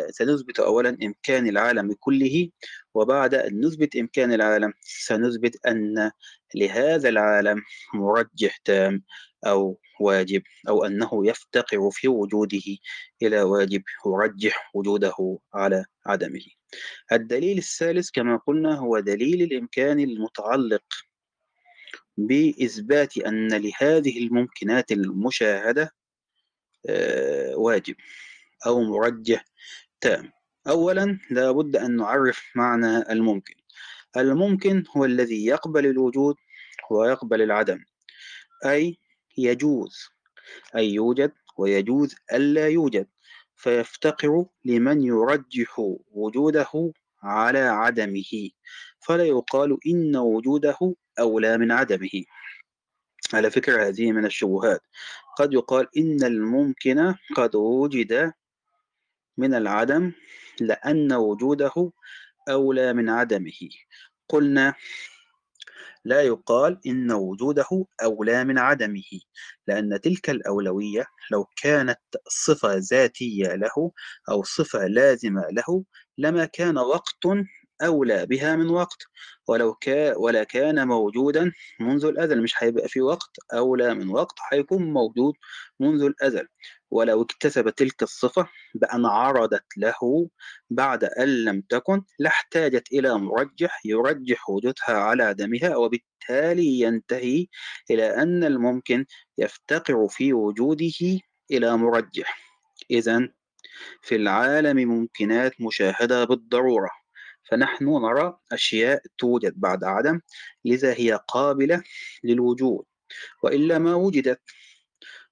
سنثبت 0.10 0.60
أولا 0.60 0.98
إمكان 1.04 1.48
العالم 1.48 1.94
كله 2.00 2.50
وبعد 2.94 3.34
أن 3.36 3.66
نثبت 3.66 3.96
إمكان 3.96 4.34
العالم 4.34 4.74
سنثبت 4.82 5.66
أن 5.66 6.12
لهذا 6.56 7.10
العالم 7.10 7.62
مرجح 7.94 8.58
تام 8.58 9.04
أو 9.46 9.80
واجب 10.00 10.42
أو 10.70 10.86
أنه 10.86 11.28
يفتقر 11.28 11.92
في 11.92 12.08
وجوده 12.08 12.78
إلى 13.22 13.42
واجب 13.42 13.84
يرجح 14.06 14.72
وجوده 14.74 15.40
على 15.54 15.86
عدمه. 16.06 16.46
الدليل 17.12 17.58
الثالث 17.58 18.10
كما 18.12 18.38
قلنا 18.38 18.76
هو 18.76 19.00
دليل 19.00 19.42
الإمكان 19.42 20.00
المتعلق 20.00 20.84
بإثبات 22.18 23.18
أن 23.18 23.48
لهذه 23.54 24.18
الممكنات 24.28 24.92
المشاهدة 24.92 25.92
آه، 26.90 27.56
واجب. 27.56 27.96
أو 28.66 28.84
مرجح. 28.84 29.46
تام. 30.02 30.32
أولا 30.68 31.20
لا 31.32 31.52
بد 31.52 31.76
أن 31.76 31.96
نعرف 31.96 32.44
معنى 32.56 33.12
الممكن. 33.12 33.54
الممكن 34.18 34.84
هو 34.98 35.06
الذي 35.06 35.46
يقبل 35.46 35.86
الوجود 35.86 36.36
ويقبل 36.92 37.42
العدم. 37.42 37.84
أي 38.66 38.98
يجوز. 39.38 40.10
أي 40.76 40.94
يوجد 40.94 41.32
ويجوز 41.58 42.16
ألا 42.34 42.68
يوجد. 42.68 43.08
فيفتقر 43.56 44.46
لمن 44.66 45.02
يرجح 45.04 45.80
وجوده 46.12 46.94
على 47.24 47.60
عدمه. 47.60 48.50
فلا 49.00 49.24
يقال 49.24 49.78
إن 49.88 50.16
وجوده 50.16 50.96
أولى 51.20 51.58
من 51.58 51.72
عدمه. 51.72 52.24
على 53.34 53.52
فكرة 53.52 53.88
هذه 53.88 54.12
من 54.12 54.26
الشبهات. 54.26 54.82
قد 55.38 55.54
يقال 55.54 55.88
إن 55.98 56.24
الممكن 56.24 57.16
قد 57.36 57.56
وجد 57.56 58.34
من 59.38 59.54
العدم 59.54 60.12
لأن 60.62 61.14
وجوده 61.14 61.92
أولى 62.50 62.94
من 62.94 63.10
عدمه. 63.10 63.70
قلنا 64.30 64.74
لا 66.06 66.22
يقال 66.22 66.80
إن 66.88 67.12
وجوده 67.12 67.86
أولى 68.04 68.44
من 68.44 68.58
عدمه 68.58 69.20
لأن 69.68 70.02
تلك 70.02 70.30
الأولوية 70.30 71.06
لو 71.32 71.46
كانت 71.62 72.00
صفة 72.28 72.76
ذاتية 72.76 73.56
له 73.56 73.92
أو 74.30 74.44
صفة 74.44 74.88
لازمة 74.88 75.42
له 75.52 75.84
لما 76.18 76.46
كان 76.46 76.78
وقت 76.78 77.26
أولى 77.84 78.26
بها 78.26 78.56
من 78.56 78.70
وقت. 78.70 79.04
ولو 79.48 79.74
كان 79.74 80.14
ولا 80.18 80.44
كان 80.44 80.88
موجودا 80.88 81.52
منذ 81.80 82.06
الأزل 82.06 82.42
مش 82.44 82.54
هيبقى 82.64 82.88
في 82.90 83.02
وقت 83.02 83.32
أولى 83.54 83.94
من 83.94 84.10
وقت 84.10 84.36
هيكون 84.52 84.94
موجود 84.94 85.34
منذ 85.80 86.04
الأزل. 86.04 86.48
ولو 86.94 87.22
اكتسب 87.22 87.70
تلك 87.70 88.04
الصفة 88.04 88.48
بأن 88.76 89.06
عرضت 89.06 89.78
له 89.78 90.30
بعد 90.70 91.04
أن 91.04 91.44
لم 91.46 91.62
تكن 91.62 92.02
لاحتاجت 92.20 92.92
إلى 92.92 93.18
مرجح 93.18 93.86
يرجح 93.86 94.50
وجودها 94.50 94.90
على 94.98 95.24
عدمها 95.24 95.76
وبالتالي 95.76 96.80
ينتهي 96.80 97.48
إلى 97.92 98.16
أن 98.22 98.44
الممكن 98.44 99.06
يفتقر 99.38 100.08
في 100.08 100.34
وجوده 100.34 101.20
إلى 101.52 101.78
مرجح. 101.78 102.38
إذا 102.92 103.30
في 104.02 104.16
العالم 104.16 104.78
ممكنات 104.78 105.62
مشاهدة 105.62 106.24
بالضرورة 106.24 106.90
فنحن 107.50 107.86
نرى 107.86 108.38
أشياء 108.52 109.02
توجد 109.18 109.54
بعد 109.56 109.84
عدم 109.84 110.20
لذا 110.66 110.94
هي 110.94 111.20
قابلة 111.28 111.84
للوجود 112.24 112.86
وإلا 113.44 113.78
ما 113.78 113.96
وجدت 113.96 114.42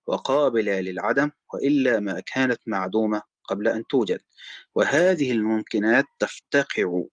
وقابلة 0.08 0.80
للعدم 0.80 1.32
وإلا 1.54 2.00
ما 2.00 2.20
كانت 2.20 2.60
معدومة 2.68 3.22
قبل 3.44 3.68
أن 3.68 3.88
توجد. 3.88 4.22
وهذه 4.76 5.32
الممكنات 5.32 6.06
تفتقر 6.20 7.06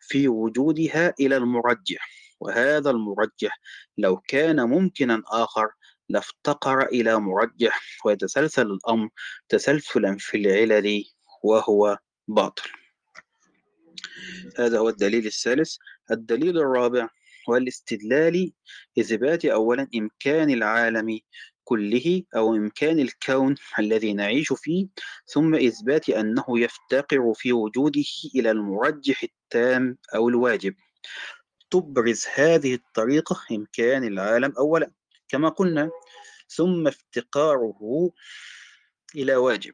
في 0.00 0.28
وجودها 0.28 1.14
إلى 1.20 1.36
المرجح. 1.36 2.10
وهذا 2.40 2.90
المرجح 2.90 3.60
لو 3.98 4.16
كان 4.16 4.60
ممكنا 4.60 5.22
آخر 5.26 5.68
لافتقر 6.08 6.86
إلى 6.86 7.20
مرجح 7.20 7.80
ويتسلسل 8.04 8.66
الأمر 8.66 9.08
تسلسلا 9.48 10.16
في 10.18 10.36
العلل 10.36 11.04
وهو 11.42 11.98
باطل. 12.28 12.70
هذا 14.58 14.78
هو 14.78 14.88
الدليل 14.88 15.26
الثالث. 15.26 15.76
الدليل 16.10 16.58
الرابع 16.58 17.08
والاستدلال 17.48 18.52
إثبات 18.98 19.44
أولا 19.44 19.88
إمكان 19.94 20.50
العالم 20.50 21.20
كله 21.66 22.22
أو 22.36 22.54
إمكان 22.54 22.98
الكون 22.98 23.54
الذي 23.78 24.12
نعيش 24.12 24.52
فيه 24.52 24.86
ثم 25.26 25.54
إثبات 25.54 26.08
أنه 26.08 26.44
يفتقر 26.48 27.32
في 27.34 27.52
وجوده 27.52 28.04
إلى 28.34 28.50
المرجح 28.50 29.22
التام 29.22 29.98
أو 30.14 30.28
الواجب. 30.28 30.74
تبرز 31.70 32.26
هذه 32.34 32.74
الطريقة 32.74 33.36
إمكان 33.52 34.04
العالم 34.04 34.52
أولا 34.58 34.90
كما 35.28 35.48
قلنا 35.48 35.90
ثم 36.48 36.86
افتقاره 36.86 38.10
إلى 39.14 39.36
واجب. 39.36 39.72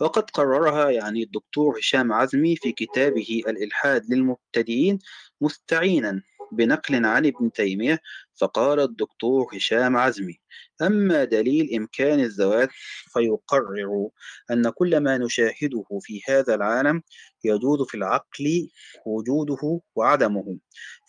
وقد 0.00 0.30
قررها 0.30 0.90
يعني 0.90 1.22
الدكتور 1.22 1.78
هشام 1.78 2.12
عزمي 2.12 2.56
في 2.56 2.72
كتابه 2.72 3.42
الإلحاد 3.48 4.14
للمبتدئين 4.14 4.98
مستعينا. 5.40 6.22
بنقل 6.52 7.06
عن 7.06 7.26
ابن 7.26 7.52
تيمية 7.52 8.00
فقال 8.40 8.80
الدكتور 8.80 9.56
هشام 9.56 9.96
عزمي 9.96 10.40
أما 10.82 11.24
دليل 11.24 11.74
إمكان 11.74 12.20
الزواج 12.20 12.68
فيقرر 13.12 14.08
أن 14.50 14.70
كل 14.70 15.00
ما 15.00 15.18
نشاهده 15.18 15.84
في 16.02 16.20
هذا 16.28 16.54
العالم 16.54 17.02
يجوز 17.44 17.82
في 17.88 17.96
العقل 17.96 18.68
وجوده 19.06 19.80
وعدمه 19.94 20.58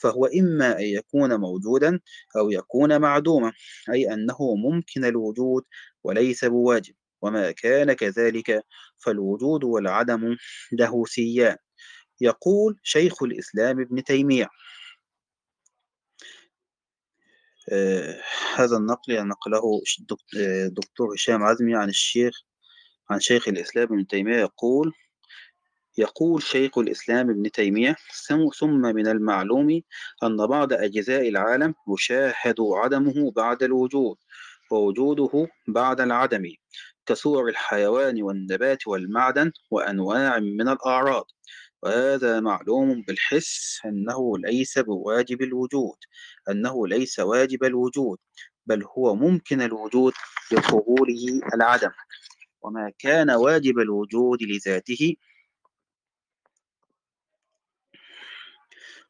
فهو 0.02 0.26
إما 0.26 0.80
أن 0.80 0.84
يكون 0.86 1.36
موجودا 1.36 2.00
أو 2.38 2.52
يكون 2.52 3.02
معدوما 3.02 3.54
أي 3.94 4.14
أنه 4.14 4.56
ممكن 4.56 5.06
الوجود 5.06 5.64
وليس 6.04 6.46
بواجب 6.46 6.94
وما 7.22 7.52
كان 7.52 7.94
كذلك 7.94 8.64
فالوجود 8.98 9.64
والعدم 9.64 10.36
له 10.72 11.06
سيان. 11.06 11.58
يقول 12.22 12.80
شيخ 12.84 13.24
الإسلام 13.24 13.80
ابن 13.80 14.04
تيمية 14.04 14.48
هذا 18.56 18.78
النقل 18.78 19.28
نقله 19.28 19.82
دكتور 20.68 21.14
هشام 21.14 21.44
عزمي 21.44 21.76
عن 21.76 21.90
الشيخ 21.90 22.42
عن 23.10 23.20
شيخ 23.20 23.48
الإسلام 23.48 23.84
ابن 23.84 24.08
تيمية 24.08 24.38
يقول 24.38 24.94
يقول 25.98 26.44
شيخ 26.44 26.78
الإسلام 26.78 27.30
ابن 27.30 27.52
تيمية 27.52 27.96
ثم 28.60 28.82
من 28.82 29.08
المعلوم 29.08 29.82
أن 30.24 30.48
بعض 30.48 30.74
أجزاء 30.74 31.30
العالم 31.30 31.74
يشاهد 31.94 32.56
عدمه 32.60 33.32
بعد 33.32 33.64
الوجود 33.64 34.18
ووجوده 34.72 35.48
بعد 35.68 36.02
العدم 36.02 36.44
كصور 37.06 37.50
الحيوان 37.50 38.22
والنبات 38.22 38.88
والمعدن 38.88 39.52
وأنواع 39.72 40.40
من 40.40 40.70
الأعراض. 40.70 41.26
وهذا 41.84 42.40
معلوم 42.40 43.02
بالحس 43.02 43.82
أنه 43.86 44.38
ليس 44.38 44.80
بواجب 44.80 45.42
الوجود 45.42 45.98
أنه 46.50 46.88
ليس 46.88 47.20
واجب 47.20 47.64
الوجود 47.64 48.18
بل 48.66 48.84
هو 48.84 49.16
ممكن 49.16 49.62
الوجود 49.62 50.14
لقبوله 50.52 51.42
العدم. 51.56 51.92
وما 52.62 52.92
كان 53.00 53.32
واجب 53.32 53.80
الوجود 53.80 54.44
لذاته 54.44 55.16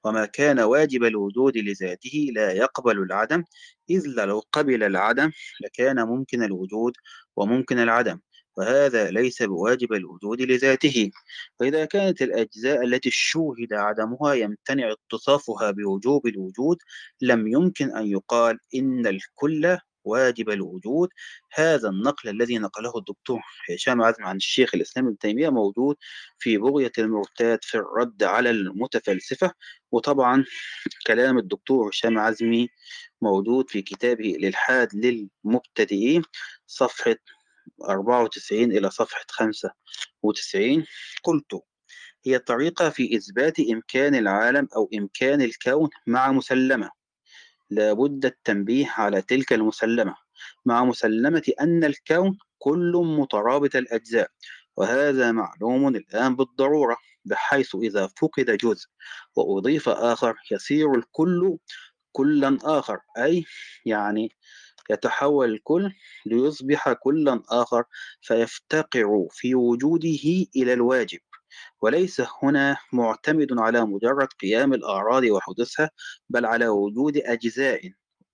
وما 0.04 0.26
كان 0.26 0.60
واجب 0.60 1.04
الوجود 1.04 1.58
لذاته 1.58 2.28
لا 2.36 2.52
يقبل 2.52 2.98
العدم 3.00 3.44
إذ 3.90 4.08
لو 4.08 4.40
قبل 4.52 4.84
العدم 4.84 5.32
لكان 5.62 6.04
ممكن 6.08 6.44
الوجود 6.44 6.94
وممكن 7.36 7.80
العدم. 7.80 8.20
وهذا 8.60 9.12
ليس 9.12 9.44
بواجب 9.44 9.94
الوجود 9.94 10.42
لذاته. 10.42 11.12
فإذا 11.60 11.86
كانت 11.86 12.22
الأجزاء 12.22 12.84
التي 12.84 13.10
شوهد 13.12 13.74
عدمها 13.74 14.34
يمتنع 14.34 14.92
اتصافها 14.92 15.72
بوجوب 15.72 16.28
الوجود 16.28 16.78
لم 17.22 17.48
يمكن 17.48 17.96
أن 17.96 18.08
يقال 18.08 18.60
إن 18.76 19.08
الكل 19.08 19.78
واجب 20.04 20.50
الوجود. 20.50 21.10
هذا 21.54 21.90
النقل 21.90 22.30
الذي 22.30 22.58
نقله 22.58 22.98
الدكتور 22.98 23.40
هشام 23.70 24.02
عزم 24.02 24.24
عن 24.24 24.36
الشيخ 24.36 24.76
الإسلام 24.76 25.08
ابن 25.08 25.18
تيمية 25.18 25.50
موجود 25.50 25.96
في 26.40 26.58
بغية 26.58 26.92
المرتاد 26.98 27.60
في 27.64 27.78
الرد 27.78 28.24
على 28.24 28.50
المتفلسفة. 28.50 29.52
وطبعا 29.92 30.46
كلام 31.08 31.38
الدكتور 31.38 31.90
هشام 31.90 32.20
عزمي 32.20 32.70
موجود 33.22 33.70
في 33.70 33.82
كتابه 33.82 34.36
الإلحاد 34.36 34.90
للمبتدئين 34.96 36.22
صفحة 36.68 37.16
94 37.84 38.64
إلى 38.64 38.90
صفحة 38.90 39.26
95 39.30 40.86
قلت 41.24 41.62
هي 42.26 42.40
طريقة 42.40 42.90
في 42.90 43.18
إثبات 43.18 43.60
إمكان 43.60 44.16
العالم 44.16 44.68
أو 44.76 44.90
إمكان 44.94 45.42
الكون 45.42 45.90
مع 46.08 46.32
مسلمة. 46.32 46.92
لابد 47.70 48.26
التنبيه 48.26 48.88
على 48.90 49.22
تلك 49.22 49.54
المسلمة. 49.54 50.16
مع 50.66 50.84
مسلمة 50.84 51.52
أن 51.62 51.84
الكون 51.84 52.38
كل 52.58 52.92
مترابط 53.06 53.76
الأجزاء 53.76 54.32
وهذا 54.78 55.32
معلوم 55.32 55.96
الآن 55.96 56.36
بالضرورة 56.36 56.98
بحيث 57.26 57.76
إذا 57.76 58.08
فقد 58.08 58.46
جزء 58.46 58.88
وأضيف 59.36 59.90
آخر 59.90 60.36
يصير 60.52 60.96
الكل 60.96 61.58
كلا 62.12 62.58
آخر 62.64 63.00
أي 63.18 63.46
يعني 63.86 64.36
يتحول 64.90 65.52
الكل 65.54 65.94
ليصبح 66.26 66.94
كلا 66.94 67.44
آخر 67.50 67.84
فيفتقر 68.22 69.28
في 69.32 69.56
وجوده 69.56 70.48
إلى 70.56 70.74
الواجب. 70.74 71.20
وليس 71.82 72.22
هنا 72.44 72.78
معتمد 72.94 73.48
على 73.60 73.86
مجرد 73.86 74.28
قيام 74.42 74.74
الأعراض 74.74 75.24
وحدوثها 75.24 75.90
بل 76.30 76.46
على 76.46 76.68
وجود 76.68 77.18
أجزاء 77.18 77.92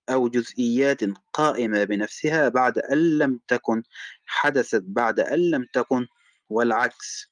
أو 0.08 0.28
جزئيات 0.28 1.00
قائمة 1.32 1.84
بنفسها 1.84 2.48
بعد 2.48 2.78
أن 2.78 3.18
لم 3.18 3.40
تكن 3.48 3.82
حدثت 4.26 4.82
بعد 4.86 5.20
أن 5.20 5.50
لم 5.50 5.66
تكن 5.72 6.06
والعكس. 6.48 7.30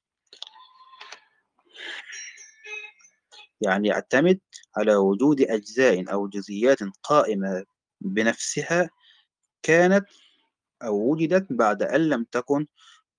يعني 3.61 3.89
يعتمد 3.89 4.41
على 4.77 4.97
وجود 4.97 5.41
أجزاء 5.41 6.13
أو 6.13 6.29
جزئيات 6.29 6.79
قائمة 7.03 7.65
بنفسها 8.01 8.91
كانت 9.65 10.07
أو 10.83 11.13
وجدت 11.13 11.47
بعد 11.53 11.83
أن 11.83 12.09
لم 12.09 12.25
تكن 12.33 12.67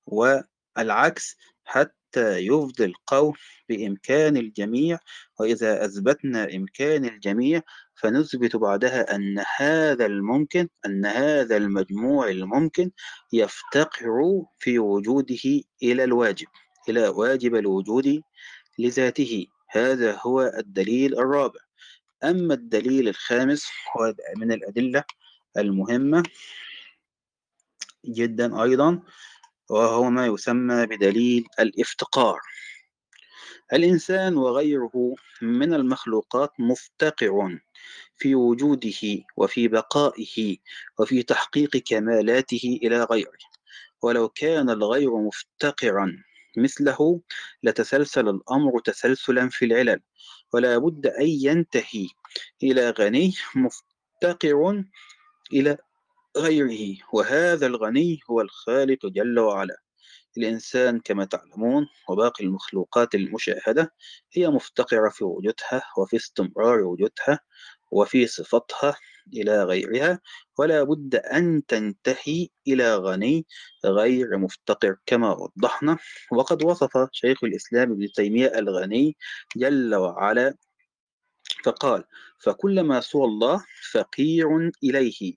والعكس 0.05 1.38
حتى 1.65 2.38
يفضي 2.38 2.86
القول 2.86 3.38
بإمكان 3.69 4.38
الجميع 4.38 4.99
وإذا 5.39 5.86
أثبتنا 5.86 6.55
إمكان 6.55 7.05
الجميع 7.05 7.62
فنثبت 7.95 8.55
بعدها 8.55 9.15
أن 9.15 9.43
هذا 9.58 10.05
الممكن 10.05 10.67
أن 10.86 11.05
هذا 11.05 11.58
المجموع 11.58 12.29
الممكن 12.29 12.91
يفتقر 13.34 14.43
في 14.60 14.79
وجوده 14.79 15.62
إلى 15.84 16.03
الواجب 16.03 16.47
إلى 16.89 17.08
واجب 17.08 17.55
الوجود 17.55 18.21
لذاته. 18.79 19.47
هذا 19.69 20.19
هو 20.21 20.41
الدليل 20.58 21.19
الرابع. 21.19 21.60
أما 22.23 22.53
الدليل 22.53 23.08
الخامس 23.08 23.67
هو 23.97 24.13
من 24.38 24.51
الأدلة 24.51 25.03
المهمة 25.58 26.24
جدا 28.06 28.63
أيضا 28.63 29.02
وهو 29.70 30.10
ما 30.10 30.26
يسمى 30.26 30.86
بدليل 30.86 31.46
الافتقار. 31.60 32.39
الإنسان 33.74 34.38
وغيره 34.38 35.15
من 35.41 35.74
المخلوقات 35.74 36.52
مفتقر 36.60 37.60
في 38.18 38.36
وجوده 38.36 39.24
وفي 39.38 39.68
بقائه 39.68 40.58
وفي 41.00 41.24
تحقيق 41.24 41.78
كمالاته 41.78 42.80
إلى 42.84 43.04
غيره. 43.04 43.46
ولو 44.02 44.30
كان 44.30 44.70
الغير 44.70 45.18
مفتقرا 45.18 46.24
مثله 46.58 47.22
لتسلسل 47.63 48.30
الأمر 48.30 48.80
تسلسلا 48.80 49.50
في 49.50 49.65
العلل. 49.65 50.02
ولا 50.54 50.78
بد 50.78 51.08
أن 51.08 51.28
ينتهي 51.28 52.08
إلى 52.63 52.89
غني 52.89 53.34
مفتقر 53.56 54.84
إلى 55.56 55.78
غيره 56.38 56.98
وهذا 57.13 57.68
الغني 57.68 58.20
هو 58.32 58.41
الخالق 58.41 59.06
جل 59.06 59.39
وعلا. 59.39 59.78
الإنسان 60.38 61.00
كما 61.00 61.26
تعلمون 61.26 61.88
وباقي 62.10 62.44
المخلوقات 62.46 63.15
المشاهدة 63.15 63.94
هي 64.34 64.48
مفتقرة 64.48 65.10
في 65.10 65.24
وجودها 65.24 65.84
وفي 65.98 66.15
استمرار 66.15 66.80
وجودها 66.80 67.39
وفي 67.91 68.28
صفتها 68.28 68.96
إلى 69.34 69.63
غيرها 69.63 70.20
ولا 70.60 70.84
بد 70.84 71.15
أن 71.15 71.65
تنتهي 71.65 72.48
إلى 72.68 72.96
غني 72.96 73.46
غير 73.86 74.38
مفتقر 74.38 74.96
كما 75.06 75.34
وضحنا. 75.34 75.98
وقد 76.32 76.63
وصف 76.63 77.08
شيخ 77.12 77.44
الإسلام 77.44 77.91
ابن 77.91 78.12
تيمية 78.12 78.48
الغني 78.48 79.18
جل 79.58 79.96
وعلا 79.96 80.56
فقال 81.65 82.04
فكلما 82.39 82.99
سوى 82.99 83.25
الله 83.25 83.65
فقير 83.91 84.71
إليه 84.84 85.34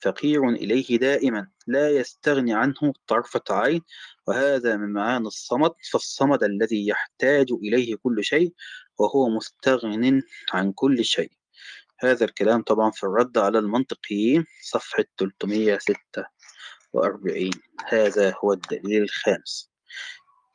فقير 0.00 0.48
إليه 0.48 0.98
دائما 0.98 1.48
لا 1.66 1.90
يستغني 1.90 2.54
عنه 2.54 2.92
طرفة 3.06 3.42
عين 3.50 3.82
وهذا 4.26 4.76
من 4.76 4.92
معاني 4.92 5.26
الصمد 5.26 5.72
فالصمد 5.92 6.44
الذي 6.44 6.86
يحتاج 6.86 7.46
إليه 7.52 7.96
كل 7.96 8.24
شيء 8.24 8.54
وهو 8.98 9.28
مستغن 9.28 10.22
عن 10.52 10.72
كل 10.72 11.04
شيء. 11.04 11.32
هذا 11.98 12.24
الكلام 12.24 12.62
طبعا 12.62 12.90
في 12.90 13.04
الرد 13.04 13.38
على 13.38 13.58
المنطقيين 13.58 14.44
صفحة 14.62 15.04
346 15.18 17.50
هذا 17.88 18.34
هو 18.44 18.52
الدليل 18.52 19.02
الخامس. 19.02 19.70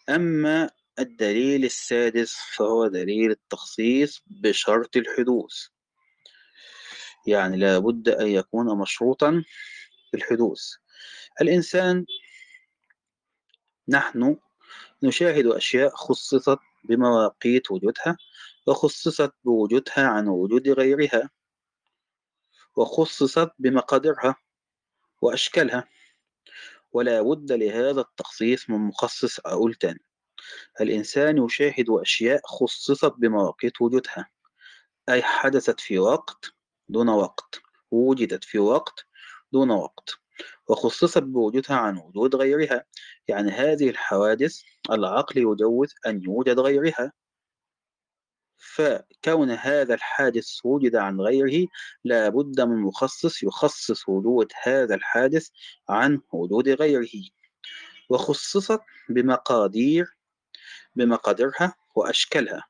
أما 0.09 0.69
الدليل 1.01 1.65
السادس 1.65 2.35
فهو 2.55 2.87
دليل 2.87 3.31
التخصيص 3.31 4.23
بشرط 4.27 4.97
الحدوث. 4.97 5.53
يعني 7.27 7.57
لابد 7.57 8.09
أن 8.09 8.27
يكون 8.27 8.77
مشروطا 8.77 9.43
بالحدوث 10.13 10.61
الإنسان 11.41 12.05
نحن 13.87 14.37
نشاهد 15.03 15.45
أشياء 15.45 15.95
خصصت 15.95 16.59
بمواقيت 16.83 17.71
وجودها 17.71 18.17
وخصصت 18.67 19.33
بوجودها 19.43 20.07
عن 20.07 20.27
وجود 20.27 20.69
غيرها 20.69 21.29
وخصصت 22.75 23.51
بمقادرها 23.59 24.35
وأشكالها 25.21 25.87
ولا 26.91 27.21
بد 27.21 27.51
لهذا 27.51 28.01
التخصيص 28.01 28.69
من 28.69 28.77
مخصص 28.77 29.39
أقول 29.39 29.73
تاني 29.75 30.01
الإنسان 30.81 31.45
يشاهد 31.45 31.85
أشياء 31.89 32.41
خصصت 32.45 33.13
بمواقيت 33.17 33.81
وجودها. 33.81 34.29
أي 35.09 35.21
حدثت 35.21 35.79
في 35.79 35.99
وقت 35.99 36.45
دون 36.89 37.09
وقت 37.09 37.61
وجدت 37.91 38.43
في 38.43 38.59
وقت 38.59 39.05
دون 39.51 39.71
وقت 39.71 40.09
وخصصت 40.67 41.23
بوجودها 41.23 41.75
عن 41.75 41.97
وجود 41.97 42.35
غيرها. 42.35 42.85
يعني 43.27 43.51
هذه 43.51 43.89
الحوادث 43.89 44.61
العقل 44.91 45.37
يجوز 45.37 45.95
أن 46.07 46.23
يوجد 46.23 46.59
غيرها. 46.59 47.13
فكون 48.57 49.51
هذا 49.51 49.93
الحادث 49.93 50.47
وجد 50.63 50.95
عن 50.95 51.21
غيره 51.21 51.67
لا 52.03 52.29
بد 52.29 52.61
من 52.61 52.77
مخصص 52.77 53.43
يخصص 53.43 54.09
وجود 54.09 54.51
هذا 54.63 54.95
الحادث 54.95 55.49
عن 55.89 56.21
وجود 56.33 56.69
غيره. 56.69 57.23
وخصصت 58.09 58.81
بمقادير 59.09 60.17
بمقاديرها 60.95 61.75
وأشكالها 61.95 62.63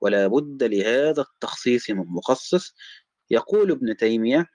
ولا 0.00 0.26
بد 0.26 0.62
لهذا 0.64 1.22
التخصيص 1.22 1.90
من 1.90 2.04
مخصص 2.08 2.74
يقول 3.30 3.70
ابن 3.70 3.96
تيمية. 3.96 4.46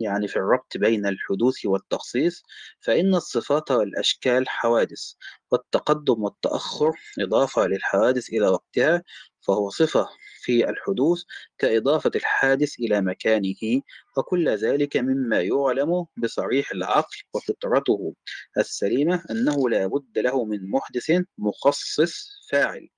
يعني 0.00 0.28
في 0.28 0.36
الربط 0.36 0.76
بين 0.76 1.06
الحدوث 1.06 1.66
والتخصيص 1.66 2.42
فإن 2.80 3.14
الصفات 3.14 3.70
والأشكال 3.70 4.48
حوادث 4.48 5.12
والتقدم 5.50 6.22
والتأخر 6.22 6.92
إضافة 7.20 7.66
للحوادث 7.66 8.28
إلى 8.28 8.48
وقتها 8.48 9.02
فهو 9.46 9.70
صفة 9.70 10.08
في 10.42 10.68
الحدوث 10.68 11.22
كإضافة 11.58 12.10
الحادث 12.16 12.78
إلى 12.80 13.00
مكانه 13.00 13.82
وكل 14.16 14.48
ذلك 14.48 14.96
مما 14.96 15.40
يعلم 15.40 16.06
بصريح 16.16 16.70
العقل 16.72 17.16
وفطرته 17.34 18.14
السليمة 18.58 19.24
أنه 19.30 19.68
لا 19.68 19.86
بد 19.86 20.18
له 20.18 20.44
من 20.44 20.70
محدث 20.70 21.12
مخصص 21.38 22.28
فاعل 22.50 22.88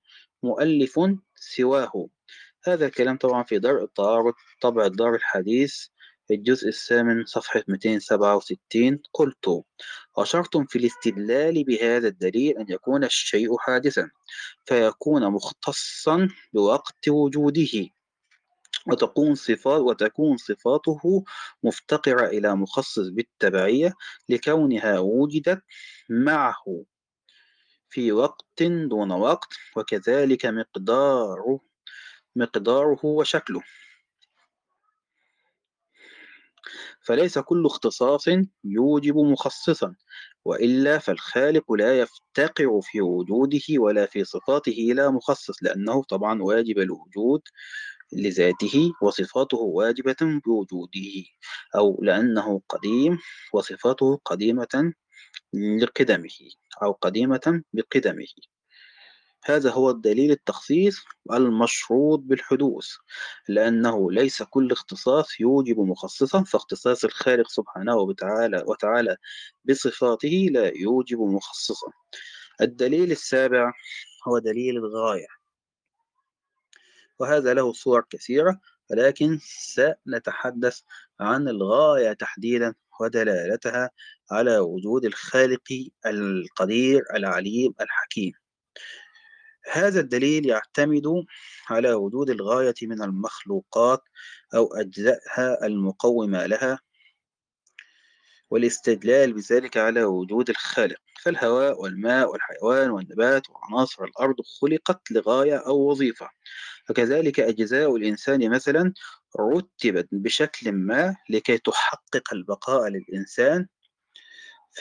مؤلف 0.43 0.99
سواه. 1.35 2.09
هذا 2.63 2.85
الكلام 2.85 3.17
طبعا 3.17 3.43
في 3.43 3.59
درء 3.59 3.83
التعارض 3.83 4.33
طبع 4.61 4.85
الدار 4.85 5.15
الحديث 5.15 5.87
الجزء 6.33 6.67
الثامن 6.67 7.25
صفحة 7.25 7.63
267 7.67 8.99
قلت 9.13 9.63
وشرط 10.17 10.57
في 10.57 10.79
الاستدلال 10.79 11.63
بهذا 11.63 12.07
الدليل 12.07 12.57
أن 12.57 12.65
يكون 12.69 13.03
الشيء 13.03 13.57
حادثا 13.57 14.09
فيكون 14.65 15.31
مختصا 15.31 16.29
بوقت 16.53 17.07
وجوده 17.07 17.89
وتكون 18.87 19.35
صفات 19.35 19.81
وتكون 19.81 20.37
صفاته 20.37 21.23
مفتقرة 21.63 22.25
إلى 22.25 22.55
مخصص 22.55 23.07
بالتبعية 23.07 23.93
لكونها 24.29 24.99
وجدت 24.99 25.63
معه 26.09 26.83
في 27.89 28.11
وقت 28.11 28.63
دون 28.63 29.11
وقت 29.11 29.53
وكذلك 29.75 30.45
مقداره 30.45 31.59
مقداره 32.35 33.05
وشكله. 33.05 33.61
فليس 37.07 37.39
كل 37.39 37.65
اختصاص 37.65 38.25
يوجب 38.63 39.17
مخصصا 39.17 39.95
وإلا 40.45 40.97
فالخالق 40.97 41.71
لا 41.71 41.99
يفتقر 41.99 42.81
في 42.81 43.01
وجوده 43.01 43.61
ولا 43.77 44.05
في 44.05 44.23
صفاته 44.23 44.71
إلى 44.71 45.11
مخصص 45.11 45.63
لأنه 45.63 46.03
طبعا 46.03 46.41
واجب 46.41 46.79
الوجود 46.79 47.41
لذاته 48.13 48.91
وصفاته 49.01 49.57
واجبة 49.57 50.39
بوجوده 50.45 51.23
أو 51.75 51.99
لأنه 52.01 52.61
قديم 52.69 53.17
وصفاته 53.53 54.19
قديمة 54.25 54.93
لقدمه 55.53 56.37
أو 56.83 56.91
قديمة 56.91 57.63
بقدمه. 57.73 58.56
هذا 59.49 59.71
هو 59.71 59.89
الدليل 59.89 60.31
التخصيص 60.31 61.05
المشروط 61.33 62.19
بالحدوث 62.19 62.87
لأنه 63.49 64.11
ليس 64.11 64.43
كل 64.43 64.71
اختصاص 64.71 65.39
يوجب 65.39 65.79
مخصصا 65.79 66.43
فاختصاص 66.43 67.03
الخالق 67.03 67.49
سبحانه 67.49 67.95
وتعالى 67.95 68.63
وتعالى 68.67 69.17
بصفاته 69.65 70.47
لا 70.51 70.71
يوجب 70.75 71.19
مخصصا. 71.19 71.91
الدليل 72.61 73.11
السابع 73.11 73.73
هو 74.27 74.39
دليل 74.39 74.77
الغاية. 74.77 75.27
وهذا 77.19 77.53
له 77.53 77.73
صور 77.73 78.05
كثيرة 78.09 78.59
ولكن 78.91 79.39
سنتحدث 79.43 80.79
عن 81.19 81.49
الغاية 81.49 82.13
تحديدا 82.13 82.75
ودلالتها 83.01 83.89
على 84.31 84.57
وجود 84.57 85.05
الخالق 85.05 85.89
القدير 86.05 87.03
العليم 87.15 87.73
الحكيم. 87.81 88.33
هذا 89.71 89.99
الدليل 89.99 90.45
يعتمد 90.45 91.25
على 91.69 91.93
وجود 91.93 92.29
الغاية 92.29 92.75
من 92.81 93.01
المخلوقات 93.03 94.03
أو 94.55 94.73
أجزائها 94.73 95.65
المقومة 95.65 96.45
لها 96.45 96.79
والاستدلال 98.49 99.33
بذلك 99.33 99.77
على 99.77 100.03
وجود 100.03 100.49
الخالق. 100.49 100.97
فالهواء 101.21 101.81
والماء 101.81 102.31
والحيوان 102.31 102.89
والنبات 102.89 103.49
وعناصر 103.49 104.03
الأرض 104.03 104.35
خلقت 104.61 105.11
لغاية 105.11 105.57
أو 105.57 105.89
وظيفة. 105.89 106.29
وكذلك 106.89 107.39
أجزاء 107.39 107.95
الإنسان 107.95 108.49
مثلا 108.49 108.93
رتبت 109.39 110.07
بشكل 110.11 110.71
ما 110.71 111.15
لكي 111.29 111.57
تحقق 111.57 112.33
البقاء 112.33 112.87
للإنسان 112.89 113.67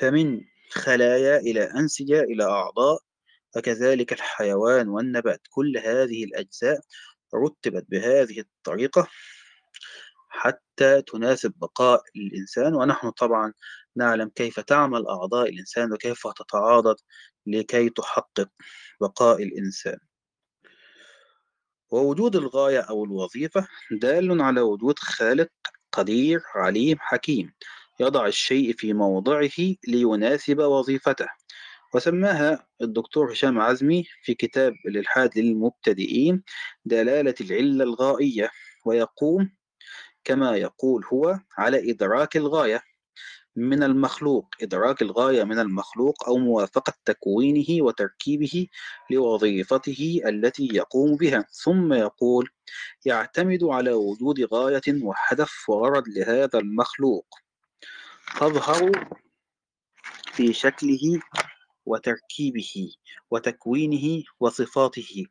فمن 0.01 0.41
خلايا 0.71 1.37
إلى 1.37 1.65
أنسجة 1.65 2.21
إلى 2.21 2.45
أعضاء 2.45 3.06
فكذلك 3.57 4.13
الحيوان 4.13 4.89
والنبات 4.89 5.41
كل 5.51 5.79
هذه 5.79 6.25
الأجزاء 6.25 6.81
رتبت 7.35 7.87
بهذه 7.89 8.41
الطريقة 8.41 9.09
حتى 10.29 11.03
تناسب 11.03 11.53
بقاء 11.57 12.03
الإنسان 12.17 12.75
ونحن 12.75 13.11
طبعا 13.11 13.53
نعلم 13.97 14.29
كيف 14.29 14.61
تعمل 14.61 15.07
أعضاء 15.07 15.49
الإنسان 15.49 15.93
وكيف 15.93 16.27
تتعاضد 16.27 16.97
لكي 17.47 17.91
تحقق 17.91 18.49
بقاء 19.01 19.43
الإنسان. 19.43 19.99
ووجود 21.91 22.37
الغاية 22.37 22.81
أو 22.81 23.05
الوظيفة 23.05 23.69
دال 23.91 24.43
على 24.43 24.61
وجود 24.61 24.99
خالق 24.99 25.49
قدير 25.93 26.41
عليم 26.55 26.97
حكيم 27.01 27.53
يضع 28.01 28.27
الشيء 28.27 28.73
في 28.73 28.93
موضعه 28.93 29.75
ليناسب 29.89 30.59
وظيفته. 30.59 31.27
وسماها 31.97 32.67
الدكتور 32.83 33.33
هشام 33.33 33.59
عزمي 33.61 34.05
في 34.23 34.35
كتاب 34.35 34.75
الإلحاد 34.87 35.39
للمبتدئين 35.39 36.43
دلالة 36.85 37.35
العلة 37.41 37.85
الغائية 37.85 38.51
ويقوم 38.85 39.51
كما 40.25 40.57
يقول 40.57 41.05
هو 41.13 41.41
على 41.59 41.91
إدراك 41.91 42.37
الغاية 42.37 42.83
من 43.57 43.83
المخلوق 43.83 44.47
إدراك 44.63 45.03
الغاية 45.03 45.45
من 45.45 45.59
المخلوق 45.59 46.29
أو 46.29 46.39
موافقة 46.39 46.93
تكوينه 47.05 47.85
وتركيبه 47.85 48.67
لوظيفته 49.11 50.21
التي 50.27 50.69
يقوم 50.73 51.17
بها. 51.17 51.45
ثم 51.51 51.93
يقول 51.93 52.49
يعتمد 53.05 53.65
على 53.65 53.93
وجود 53.93 54.41
غاية 54.41 55.03
وهدف 55.03 55.69
وغرض 55.69 56.09
لهذا 56.09 56.59
المخلوق. 56.59 57.27
تظهر 58.41 59.09
في 60.33 60.53
شكله 60.53 61.21
وتركيبه 61.87 62.93
وتكوينه 63.31 64.23
وصفاته. 64.41 65.27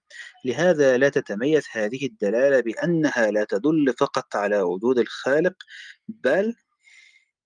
لهذا 0.46 0.98
لا 0.98 1.10
تتميز 1.10 1.64
هذه 1.72 2.06
الدلالة 2.06 2.60
بأنها 2.60 3.32
لا 3.32 3.46
تدل 3.50 3.94
فقط 4.00 4.36
على 4.36 4.62
وجود 4.62 5.00
الخالق 5.00 5.56
بل 6.08 6.56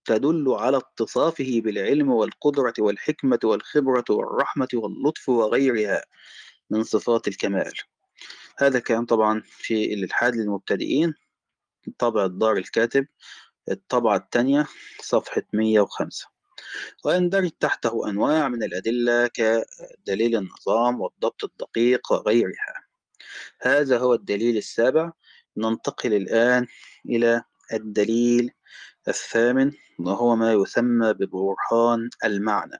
تدل 0.06 0.52
على 0.52 0.78
اتصافه 0.78 1.62
بالعلم 1.62 2.12
والقدرة 2.12 2.74
والحكمة 2.80 3.40
والخبرة 3.44 4.06
والرحمة 4.10 4.68
واللطف 4.74 5.30
وغيرها 5.30 6.04
من 6.70 6.84
صفات 6.84 7.28
الكمال. 7.28 7.74
هذا 8.60 8.80
كان 8.80 9.06
طبعا 9.06 9.42
في 9.46 9.94
الإلحاد 9.94 10.36
للمبتدئين 10.36 11.14
طبع 11.98 12.28
دار 12.28 12.58
الكاتب 12.58 13.08
الطبعة 13.72 14.18
الثانية 14.18 14.68
صفحة 15.02 15.44
105 15.54 16.39
ويندرج 17.06 17.50
تحته 17.60 18.10
أنواع 18.10 18.50
من 18.50 18.64
الأدلة 18.64 19.28
كدليل 19.28 20.36
النظام 20.36 21.02
والضبط 21.02 21.44
الدقيق 21.44 22.12
وغيرها. 22.12 22.86
هذا 23.62 23.98
هو 23.98 24.14
الدليل 24.14 24.58
السابع. 24.58 25.12
ننتقل 25.58 26.14
الآن 26.14 26.68
إلى 27.06 27.44
الدليل 27.74 28.52
الثامن 29.08 29.72
وهو 30.00 30.36
ما 30.36 30.54
يسمى 30.54 31.14
ببرهان 31.14 32.10
المعنى. 32.26 32.80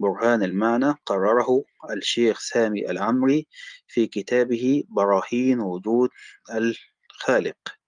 برهان 0.00 0.42
المعنى 0.42 0.94
قرره 1.06 1.64
الشيخ 1.90 2.40
سامي 2.40 2.90
العمري 2.90 3.48
في 3.86 4.06
كتابه 4.06 4.84
براهين 4.88 5.60
وجود 5.60 6.10
الخالق. 6.50 7.79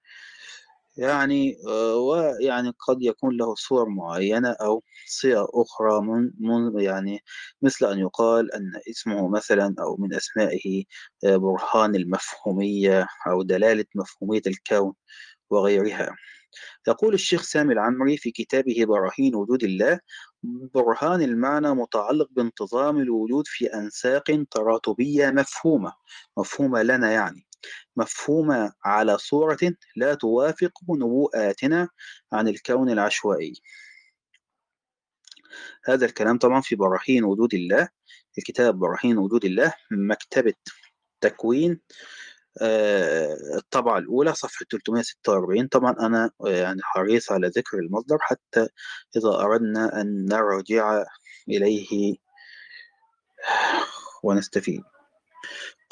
يعني 0.97 1.57
آه، 1.69 1.97
ويعني 1.97 2.73
قد 2.89 3.03
يكون 3.03 3.37
له 3.37 3.55
صور 3.55 3.89
معينة 3.89 4.51
أو 4.51 4.83
صيغ 5.07 5.47
أخرى 5.55 6.01
من, 6.01 6.31
من 6.41 6.81
يعني 6.81 7.21
مثل 7.63 7.87
أن 7.87 7.99
يقال 7.99 8.55
أن 8.55 8.73
اسمه 8.91 9.29
مثلا 9.29 9.75
أو 9.81 9.97
من 9.97 10.15
أسمائه 10.15 10.85
آه، 11.25 11.37
برهان 11.37 11.95
المفهومية 11.97 13.07
أو 13.27 13.43
دلالة 13.43 13.85
مفهومية 13.95 14.43
الكون 14.47 14.95
وغيرها. 15.51 16.17
يقول 16.89 17.15
الشيخ 17.15 17.43
سامي 17.43 17.73
العمري 17.75 18.17
في 18.17 18.31
كتابه 18.31 18.85
براهين 18.87 19.35
وجود 19.35 19.65
الله 19.65 20.01
برهان 20.75 21.23
المعنى 21.23 21.75
متعلق 21.75 22.29
بانتظام 22.31 22.99
الوجود 22.99 23.45
في 23.47 23.67
أنساق 23.75 24.25
تراتبية 24.51 25.31
مفهومة 25.31 25.93
مفهومة 26.39 26.83
لنا 26.83 27.13
يعني. 27.13 27.47
مفهومة 27.97 28.73
على 28.85 29.19
صورة 29.19 29.59
لا 29.97 30.15
توافق 30.15 30.73
نبوءاتنا 30.91 31.89
عن 32.33 32.49
الكون 32.49 32.91
العشوائي. 32.91 33.63
هذا 35.85 36.07
الكلام 36.07 36.39
طبعا 36.39 36.61
في 36.61 36.77
براهين 36.77 37.25
وجود 37.25 37.55
الله. 37.55 37.89
الكتاب 38.39 38.79
براهين 38.79 39.19
وجود 39.19 39.45
الله 39.45 39.75
مكتبة 39.91 40.55
تكوين. 41.21 41.81
آه، 42.61 43.37
الطبعة 43.57 43.99
الأولى 43.99 44.35
صفحة 44.35 44.67
346 44.71 45.69
طبعا 45.69 45.93
أنا 46.01 46.31
يعني 46.47 46.81
حريص 46.83 47.33
على 47.33 47.49
ذكر 47.49 47.79
المصدر 47.79 48.19
حتى 48.21 48.69
إذا 49.17 49.29
أردنا 49.29 50.01
أن 50.01 50.25
نرجع 50.25 51.05
إليه 51.49 52.17
ونستفيد. 54.23 54.83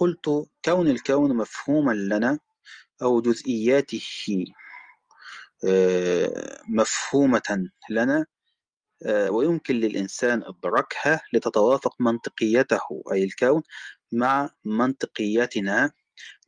قلت 0.01 0.47
كون 0.65 0.89
الكون 0.89 1.37
مفهوما 1.37 1.93
لنا 1.93 2.39
أو 3.03 3.21
جزئياته 3.21 4.45
آه، 5.69 6.61
مفهومة 6.69 7.69
لنا 7.91 8.27
ويمكن 9.31 9.75
للإنسان 9.75 10.43
إدراكها 10.43 11.21
لتتوافق 11.33 11.95
منطقيته 12.01 13.03
أي 13.13 13.25
الكون 13.25 13.63
مع 14.13 14.51
منطقيتنا. 14.65 15.91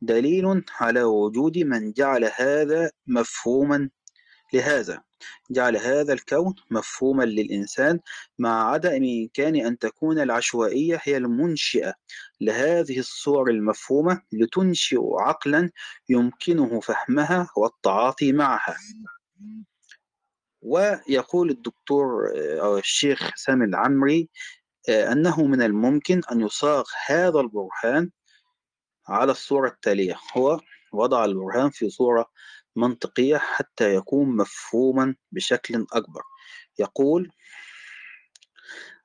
دليل 0.01 0.63
على 0.79 1.03
وجود 1.03 1.57
من 1.57 1.91
جعل 1.91 2.31
هذا 2.35 2.91
مفهوما 3.07 3.89
لهذا. 4.53 5.03
جعل 5.51 5.77
هذا 5.77 6.13
الكون 6.13 6.55
مفهوما 6.71 7.23
للإنسان 7.23 7.99
مع 8.39 8.71
عدم 8.71 9.03
إمكان 9.03 9.55
أن 9.55 9.77
تكون 9.77 10.19
العشوائية 10.19 11.01
هي 11.03 11.17
المنشئة 11.17 11.93
لهذه 12.41 12.99
الصور 12.99 13.49
المفهومة 13.49 14.21
لتنشئ 14.31 15.01
عقلا 15.19 15.71
يمكنه 16.09 16.79
فهمها 16.79 17.49
والتعاطي 17.57 18.31
معها. 18.31 18.77
ويقول 20.61 21.49
الدكتور 21.49 22.31
أو 22.35 22.77
الشيخ 22.77 23.31
سامي 23.35 23.65
العمري 23.65 24.29
آه، 24.89 25.11
أنه 25.11 25.43
من 25.43 25.61
الممكن 25.61 26.21
أن 26.31 26.41
يصاغ 26.41 26.83
هذا 27.07 27.39
البرهان 27.39 28.09
على 29.07 29.31
الصورة 29.31 29.67
التالية 29.67 30.19
هو 30.37 30.59
وضع 30.93 31.25
البرهان 31.25 31.69
في 31.69 31.89
صورة 31.89 32.29
منطقية 32.75 33.37
حتى 33.37 33.95
يكون 33.95 34.37
مفهوما 34.37 35.15
بشكل 35.31 35.85
أكبر. 35.93 36.21
يقول 36.79 37.31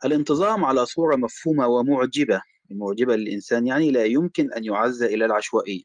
الانتظام 0.05 0.65
على 0.65 0.87
صورة 0.87 1.17
مفهومة 1.17 1.67
ومعجبة 1.67 2.43
معجبة 2.71 3.17
للإنسان 3.17 3.67
يعني 3.67 3.91
لا 3.91 4.05
يمكن 4.05 4.53
أن 4.53 4.65
يعزى 4.65 5.07
إلى 5.07 5.25
العشوائية. 5.25 5.83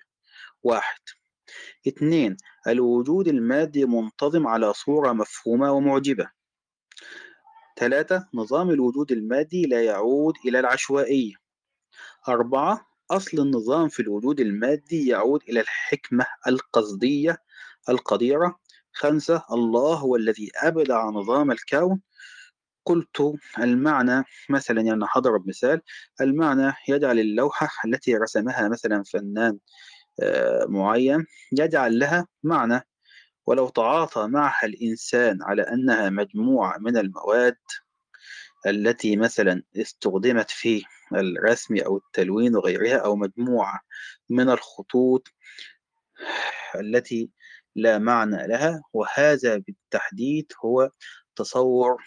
واحد. 0.63 0.99
اثنين. 1.87 2.37
الوجود 2.67 3.27
المادي 3.27 3.85
منتظم 3.85 4.47
على 4.47 4.73
صورة 4.73 5.11
مفهومة 5.13 5.71
ومعجبة. 5.71 6.29
ثلاثة. 7.79 8.27
نظام 8.33 8.69
الوجود 8.69 9.11
المادي 9.11 9.63
لا 9.65 9.83
يعود 9.83 10.33
إلى 10.45 10.59
العشوائية. 10.59 11.33
أربعة. 12.27 12.92
أصل 13.11 13.39
النظام 13.39 13.89
في 13.89 13.99
الوجود 13.99 14.39
المادي 14.39 15.07
يعود 15.07 15.41
إلى 15.49 15.59
الحكمة 15.59 16.25
القصدية 16.47 17.37
القديرة. 17.89 18.59
خمسة 18.93 19.43
الله 19.51 19.95
هو 19.95 20.15
الذي 20.15 20.51
أبدع 20.55 21.05
نظام 21.09 21.51
الكون. 21.51 22.01
قلت 22.85 23.33
المعنى 23.59 24.23
مثلا 24.49 24.81
يعني 24.81 25.05
هضرب 25.15 25.47
مثال 25.47 25.81
المعنى 26.21 26.73
يجعل 26.89 27.19
اللوحة 27.19 27.67
التي 27.85 28.15
رسمها 28.15 28.67
مثلا 28.69 29.03
فنان 29.03 29.59
آه، 30.21 30.65
معين 30.69 31.25
يجعل 31.51 31.99
لها 31.99 32.27
معنى. 32.43 32.81
ولو 33.47 33.69
تعاطى 33.69 34.27
معها 34.27 34.65
الإنسان 34.65 35.43
على 35.43 35.61
أنها 35.61 36.09
مجموعة 36.09 36.77
من 36.77 36.97
المواد 36.97 37.57
التي 38.67 39.15
مثلا 39.15 39.63
استخدمت 39.77 40.51
في 40.51 40.83
الرسم 41.15 41.77
أو 41.77 41.97
التلوين 41.97 42.55
وغيرها 42.55 42.97
أو 42.97 43.15
مجموعة 43.15 43.79
من 44.29 44.49
الخطوط 44.49 45.27
التي 46.75 47.29
لا 47.75 47.97
معنى 47.97 48.47
لها 48.47 48.81
وهذا 48.93 49.57
بالتحديد 49.57 50.51
هو 50.65 50.89
تصور 51.35 51.97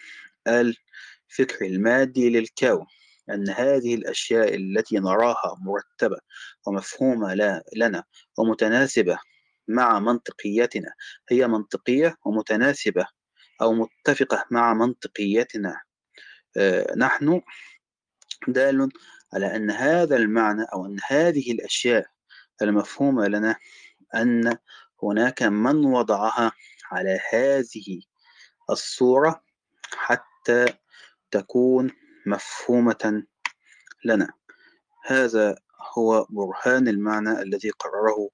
الفكر 0.47 1.67
المادي 1.67 2.31
للكون 2.31 2.87
أن 3.31 3.49
هذه 3.49 3.95
الأشياء 3.95 4.55
التي 4.55 4.97
نراها 4.99 5.57
مرتبة 5.61 6.19
ومفهومة 6.67 7.35
لنا 7.77 8.05
ومتناسبة 8.39 9.19
مع 9.69 9.99
منطقيتنا 9.99 10.93
هي 11.31 11.49
منطقية 11.49 12.17
ومتناسبة 12.25 13.07
أو 13.63 13.73
متفقة 13.73 14.45
مع 14.51 14.75
منطقيتنا. 14.75 15.81
نحن 16.97 17.41
دال 18.49 18.89
على 19.35 19.57
أن 19.57 19.71
هذا 19.71 20.17
المعنى 20.17 20.63
أو 20.73 20.87
أن 20.87 20.97
هذه 21.07 21.53
الأشياء 21.53 22.07
المفهومة 22.63 23.27
لنا 23.27 23.57
أن 24.15 24.57
هناك 25.03 25.43
من 25.43 25.85
وضعها 25.85 26.53
على 26.91 27.21
هذه 27.33 28.01
الصورة 28.71 29.45
حتى 29.93 30.67
تكون 31.31 31.91
مفهومة 32.27 33.23
لنا. 34.05 34.33
هذا 35.05 35.57
هو 35.99 36.27
برهان 36.31 36.89
المعنى 36.89 37.43
الذي 37.43 37.71
قرره 37.71 38.29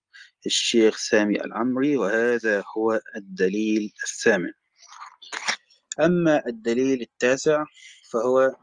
الشيخ 0.47 0.97
سامي 0.97 1.41
العمري 1.41 1.97
وهذا 1.97 2.65
هو 2.77 3.01
الدليل 3.17 3.93
الثامن. 4.05 4.53
أما 6.01 6.47
الدليل 6.47 7.01
التاسع 7.01 7.65
فهو 8.12 8.57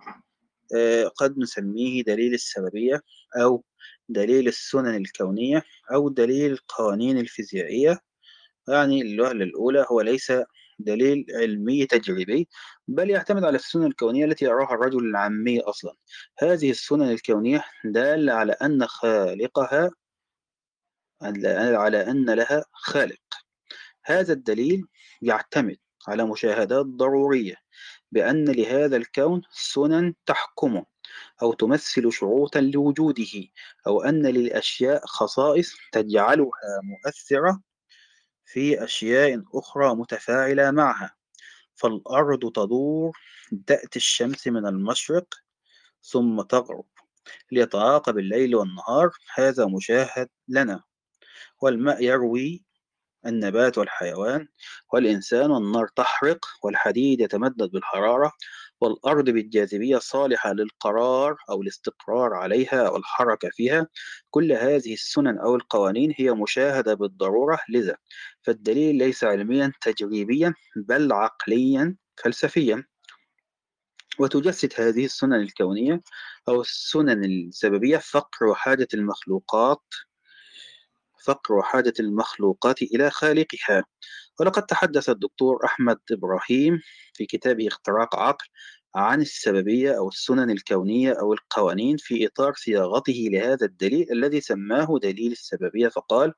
آه، 0.76 1.08
قد 1.08 1.38
نسميه 1.40 2.04
دليل 2.04 2.34
السببية 2.34 3.02
أو 3.42 3.64
دليل 4.10 4.48
السنن 4.48 4.96
الكونية 4.96 5.64
أو 5.94 6.10
دليل 6.10 6.52
القوانين 6.52 7.18
الفيزيائية. 7.18 8.00
يعني 8.68 9.02
الوهلة 9.02 9.46
الأولى 9.46 9.86
هو 9.92 10.02
ليس 10.02 10.34
دليل 10.80 11.26
علمي 11.36 11.86
تجريبي 11.86 12.48
بل 12.88 13.10
يعتمد 13.10 13.44
على 13.44 13.56
السنن 13.56 13.86
الكونية 13.86 14.26
التي 14.26 14.46
يراها 14.46 14.74
الرجل 14.76 15.06
العامي 15.10 15.60
أصلا. 15.60 15.94
هذه 16.40 16.72
السنن 16.72 17.12
الكونية 17.12 17.64
دالة 17.86 18.34
على 18.34 18.54
أن 18.54 18.88
خالقها 18.88 19.92
على 21.22 22.12
أن 22.12 22.30
لها 22.30 22.66
خالق. 22.74 23.20
هذا 24.06 24.34
الدليل 24.34 24.84
يعتمد 25.22 25.78
على 26.08 26.26
مشاهدات 26.26 26.86
ضرورية. 26.86 27.56
بأن 28.12 28.46
لهذا 28.50 28.98
الكون 28.98 29.42
سنن 29.52 30.14
تحكمه 30.26 30.86
أو 31.42 31.54
تمثل 31.54 32.12
شروطا 32.12 32.60
لوجوده 32.62 33.48
أو 33.88 34.02
أن 34.02 34.26
للأشياء 34.28 35.06
خصائص 35.06 35.74
تجعلها 35.92 36.82
مؤثرة 36.84 37.62
في 38.46 38.84
أشياء 38.84 39.44
أخرى 39.54 39.96
متفاعلة 39.96 40.72
معها. 40.72 41.16
فالأرض 41.76 42.52
تدور 42.52 43.18
تأتي 43.68 44.00
الشمس 44.00 44.48
من 44.48 44.68
المشرق 44.68 45.34
ثم 46.04 46.42
تغرب 46.42 46.86
ليتعاقب 47.52 48.18
الليل 48.20 48.56
والنهار 48.56 49.10
هذا 49.36 49.66
مشاهد 49.66 50.30
لنا. 50.48 50.84
والماء 51.62 52.04
يروي 52.04 52.64
النبات 53.26 53.78
والحيوان 53.78 54.48
والإنسان 54.94 55.52
والنار 55.52 55.88
تحرق 55.88 56.46
والحديد 56.64 57.22
يتمدد 57.22 57.72
بالحرارة 57.72 58.32
والأرض 58.82 59.30
بالجاذبية 59.30 59.98
الصالحة 59.98 60.54
للقرار 60.54 61.36
أو 61.50 61.62
الاستقرار 61.62 62.34
عليها 62.34 62.88
أو 62.88 62.98
الحركة 62.98 63.50
فيها. 63.52 63.88
كل 64.30 64.52
هذه 64.52 64.94
السنن 64.94 65.38
أو 65.38 65.56
القوانين 65.56 66.14
هي 66.18 66.32
مشاهدة 66.32 66.94
بالضرورة 66.94 67.60
لذا 67.70 67.98
فالدليل 68.44 68.96
ليس 68.96 69.24
علميا 69.24 69.72
تجريبيا 69.82 70.54
بل 70.76 71.14
عقليا 71.14 71.96
فلسفيا. 72.24 72.84
وتجسد 74.20 74.74
هذه 74.78 75.06
السنن 75.06 75.34
الكونية 75.34 76.02
أو 76.50 76.62
السنن 76.62 77.26
السببية 77.26 77.98
فقر 77.98 78.46
وحاجة 78.46 78.88
المخلوقات 78.94 79.84
فقر 81.26 81.54
وحاجة 81.54 81.94
المخلوقات 82.00 82.82
إلى 82.82 83.10
خالقها. 83.12 83.84
ولقد 84.40 84.66
تحدث 84.66 85.10
الدكتور 85.10 85.66
أحمد 85.66 86.00
إبراهيم 86.12 86.80
في 87.14 87.26
كتابه 87.26 87.68
اختراق 87.68 88.16
عقل 88.16 88.46
عن 88.96 89.22
السببية 89.22 89.98
أو 89.98 90.10
السنن 90.10 90.50
الكونية 90.50 91.14
أو 91.14 91.34
القوانين 91.34 91.98
في 91.98 92.28
إطار 92.28 92.54
صياغته 92.54 93.28
لهذا 93.32 93.66
الدليل 93.66 94.12
الذي 94.12 94.42
سماه 94.42 95.00
دليل 95.04 95.32
السببية. 95.32 95.88
فقال 95.88 96.34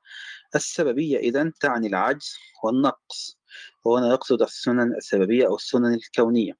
السببية 0.54 1.18
إذن 1.18 1.52
تعني 1.60 1.86
العجز 1.88 2.34
والنقص 2.64 3.41
وهنا 3.84 4.08
يقصد 4.08 4.42
السنن 4.42 4.96
السببية 4.96 5.46
أو 5.46 5.56
السنن 5.56 5.94
الكونية. 5.94 6.52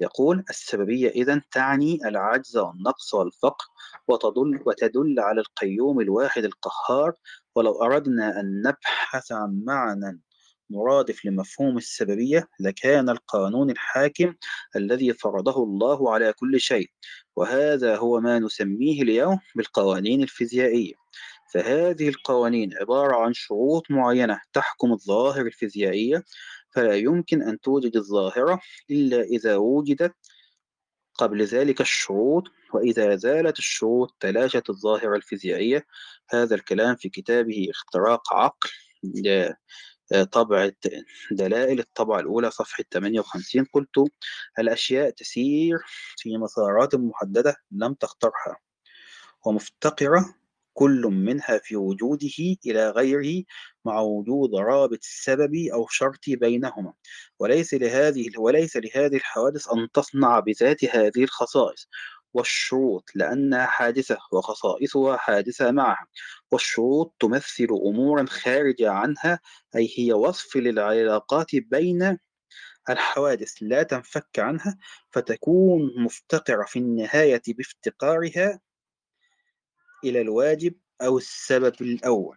يقول 0.00 0.44
السببية 0.50 1.08
إذن 1.08 1.42
تعني 1.52 1.98
العجز 2.04 2.56
والنقص 2.56 3.14
والفقر 3.14 3.66
وتدل, 4.08 4.62
وتدل 4.66 5.20
على 5.20 5.40
القيوم 5.40 6.00
الواحد 6.00 6.44
القهار. 6.44 7.12
ولو 7.54 7.82
أردنا 7.82 8.40
أن 8.40 8.62
نبحث 8.66 9.32
عن 9.32 9.62
معنى 9.64 10.20
مرادف 10.70 11.24
لمفهوم 11.24 11.76
السببية 11.76 12.48
لكان 12.60 13.08
القانون 13.08 13.70
الحاكم 13.70 14.34
الذي 14.76 15.12
فرضه 15.12 15.62
الله 15.64 16.14
على 16.14 16.32
كل 16.32 16.60
شيء. 16.60 16.90
وهذا 17.36 17.96
هو 17.96 18.20
ما 18.20 18.38
نسميه 18.38 19.02
اليوم 19.02 19.38
بالقوانين 19.54 20.22
الفيزيائية. 20.22 21.05
فهذه 21.56 22.08
القوانين 22.08 22.74
عبارة 22.80 23.16
عن 23.16 23.32
شروط 23.32 23.90
معينة 23.90 24.40
تحكم 24.52 24.92
الظواهر 24.92 25.46
الفيزيائية 25.46 26.24
فلا 26.70 26.96
يمكن 26.96 27.42
أن 27.42 27.60
توجد 27.60 27.96
الظاهرة 27.96 28.60
إلا 28.90 29.22
إذا 29.22 29.56
وجدت 29.56 30.14
قبل 31.14 31.42
ذلك 31.44 31.80
الشروط 31.80 32.44
وإذا 32.74 33.16
زالت 33.16 33.58
الشروط 33.58 34.16
تلاشت 34.20 34.70
الظاهرة 34.70 35.16
الفيزيائية. 35.16 35.86
هذا 36.30 36.54
الكلام 36.54 36.96
في 36.96 37.08
كتابه 37.08 37.66
اختراق 37.70 38.34
عقل 38.34 38.70
طبعة 40.32 40.72
دلائل 41.30 41.78
الطبعة 41.78 42.20
الأولى 42.20 42.50
صفحة 42.50 42.84
58 42.92 43.64
قلت 43.64 44.10
الأشياء 44.58 45.10
تسير 45.10 45.78
في 46.16 46.38
مسارات 46.38 46.94
محددة 46.94 47.56
لم 47.70 47.94
تخترها 47.94 48.56
ومفتقرة 49.46 50.34
كل 50.76 51.00
منها 51.02 51.58
في 51.58 51.76
وجوده 51.76 52.56
إلى 52.66 52.90
غيره 52.90 53.44
مع 53.84 54.00
وجود 54.00 54.54
رابط 54.54 54.98
سببي 55.02 55.72
أو 55.72 55.86
شرطي 55.88 56.36
بينهما. 56.36 56.92
وليس 57.38 57.74
لهذه 57.74 58.30
وليس 58.38 58.76
لهذه 58.76 59.16
الحوادث 59.16 59.68
أن 59.72 59.88
تصنع 59.94 60.40
بذات 60.40 60.84
هذه 60.84 61.24
الخصائص. 61.24 61.88
والشروط 62.34 63.04
لأنها 63.14 63.66
حادثة 63.66 64.18
وخصائصها 64.32 65.16
حادثة 65.16 65.70
معها. 65.70 66.06
والشروط 66.52 67.14
تمثل 67.20 67.68
أمورا 67.86 68.26
خارجة 68.26 68.90
عنها 68.90 69.40
أي 69.76 69.90
هي 69.98 70.12
وصف 70.12 70.56
للعلاقات 70.56 71.50
بين 71.56 72.18
الحوادث 72.90 73.54
لا 73.60 73.82
تنفك 73.82 74.38
عنها 74.38 74.78
فتكون 75.10 76.04
مفتقرة 76.04 76.64
في 76.64 76.78
النهاية 76.78 77.42
بافتقارها 77.48 78.60
إلى 80.08 80.20
الواجب 80.20 80.74
أو 81.02 81.18
السبب 81.18 81.74
الأول. 81.80 82.36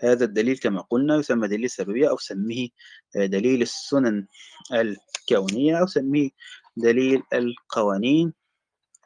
هذا 0.00 0.24
الدليل 0.24 0.58
كما 0.58 0.80
قلنا 0.80 1.16
يسمى 1.16 1.48
دليل 1.48 1.64
السببية 1.64 2.10
أو 2.10 2.16
سميه 2.16 2.68
دليل 3.16 3.62
السنن 3.62 4.26
الكونية 4.72 5.80
أو 5.80 5.86
سميه 5.86 6.30
دليل 6.76 7.22
القوانين 7.32 8.32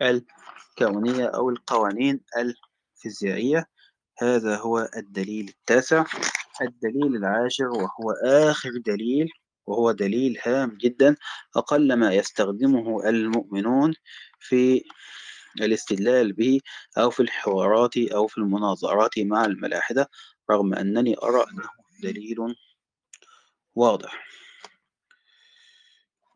الكونية 0.02 1.26
أو 1.26 1.50
القوانين 1.50 2.20
الفيزيائية. 2.36 3.68
هذا 4.18 4.56
هو 4.56 4.90
الدليل 4.96 5.48
التاسع. 5.48 6.04
الدليل 6.62 7.16
العاشر 7.16 7.68
وهو 7.68 8.10
آخر 8.24 8.70
دليل 8.86 9.28
وهو 9.66 9.92
دليل 9.92 10.38
هام 10.42 10.78
جدا 10.80 11.16
أقل 11.56 11.92
ما 11.92 12.14
يستخدمه 12.14 13.08
المؤمنون 13.08 13.94
في 14.38 14.84
الاستدلال 15.62 16.32
به 16.32 16.60
أو 16.98 17.10
في 17.10 17.20
الحوارات 17.20 17.96
أو 17.96 18.26
في 18.26 18.38
المناظرات 18.38 19.18
مع 19.18 19.44
الملاحدة 19.44 20.10
رغم 20.50 20.74
أنني 20.74 21.16
أرى 21.22 21.44
أنه 21.52 21.68
دليل 22.02 22.36
واضح. 23.74 24.26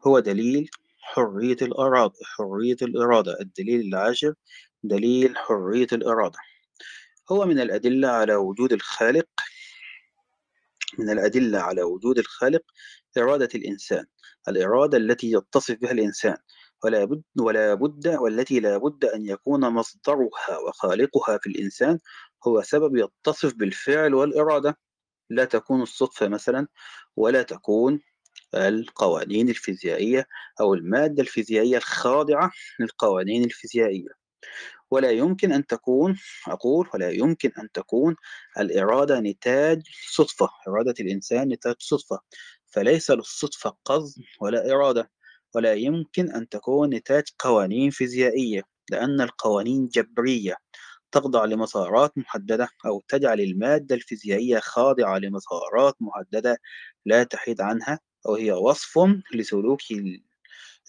هو 0.07 0.19
دليل 0.19 0.71
حرية 1.01 1.57
الإرادة 1.63 2.15
حرية 2.25 2.77
الإرادة 2.83 3.41
الدليل 3.41 3.81
العاشر 3.81 4.35
دليل 4.83 5.37
حرية 5.37 5.87
الإرادة. 5.93 6.39
هو 7.33 7.47
من 7.47 7.61
الأدلة 7.61 8.09
على 8.09 8.35
وجود 8.35 8.73
الخالق 8.73 9.29
من 10.99 11.11
الأدلة 11.11 11.59
على 11.59 11.83
وجود 11.83 12.19
الخالق 12.19 12.63
إرادة 13.19 13.49
الإنسان 13.55 14.07
الإرادة 14.49 14.99
التي 14.99 15.33
يتصف 15.33 15.75
بها 15.75 15.93
الإنسان. 15.93 16.37
ولا 16.85 17.05
بد 17.05 17.23
ولا 17.41 17.75
بد 17.75 18.09
والتي 18.09 18.61
لا 18.61 18.77
بد 18.79 19.05
أن 19.05 19.27
يكون 19.27 19.61
مصدرها 19.71 20.59
وخالقها 20.69 21.39
في 21.39 21.47
الإنسان 21.51 21.99
هو 22.47 22.63
سبب 22.63 22.97
يتصف 22.97 23.55
بالفعل 23.55 24.15
والإرادة. 24.15 24.79
لا 25.31 25.45
تكون 25.45 25.83
الصدفة 25.83 26.29
مثلا 26.29 26.69
ولا 27.17 27.43
تكون 27.43 28.01
القوانين 28.55 29.49
الفيزيائية 29.49 30.27
أو 30.61 30.75
المادة 30.75 31.23
الفيزيائية 31.23 31.77
الخاضعة 31.77 32.53
للقوانين 32.81 33.45
الفيزيائية. 33.45 34.09
ولا 34.91 35.11
يمكن 35.11 35.53
أن 35.53 35.67
تكون 35.67 36.19
أقول 36.49 36.89
ولا 36.95 37.11
يمكن 37.11 37.53
أن 37.59 37.73
تكون 37.73 38.17
الإرادة 38.61 39.21
نتاج 39.21 39.83
صدفة 40.11 40.49
إرادة 40.69 40.95
الإنسان 41.01 41.49
نتاج 41.49 41.75
صدفة. 41.79 42.21
فليس 42.67 43.11
للصدفة 43.11 43.77
قصد 43.85 44.23
ولا 44.41 44.73
إرادة. 44.73 45.11
ولا 45.55 45.75
يمكن 45.75 46.31
أن 46.31 46.49
تكون 46.49 46.95
نتاج 46.95 47.25
قوانين 47.39 47.91
فيزيائية 47.91 48.63
لأن 48.91 49.21
القوانين 49.21 49.89
جبرية 49.89 50.57
تخضع 51.13 51.45
لمسارات 51.45 52.19
محددة 52.19 52.69
أو 52.87 53.03
تجعل 53.09 53.41
المادة 53.41 53.95
الفيزيائية 53.95 54.59
خاضعة 54.59 55.19
لمسارات 55.19 55.95
محددة 56.01 56.59
لا 57.07 57.25
تحيد 57.25 57.61
عنها 57.61 58.01
أو 58.27 58.35
هي 58.35 58.53
وصف 58.53 58.99
لسلوك 59.35 59.81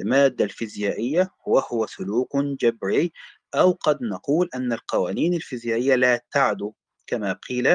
المادة 0.02 0.45
الفيزيائية 0.45 1.30
وهو 1.47 1.86
سلوك 1.86 2.38
جبري 2.38 3.12
أو 3.56 3.71
قد 3.71 4.04
نقول 4.04 4.49
أن 4.56 4.73
القوانين 4.73 5.34
الفيزيائية 5.34 5.95
لا 5.95 6.21
تعدو 6.32 6.73
كما 7.08 7.34
قيل 7.34 7.67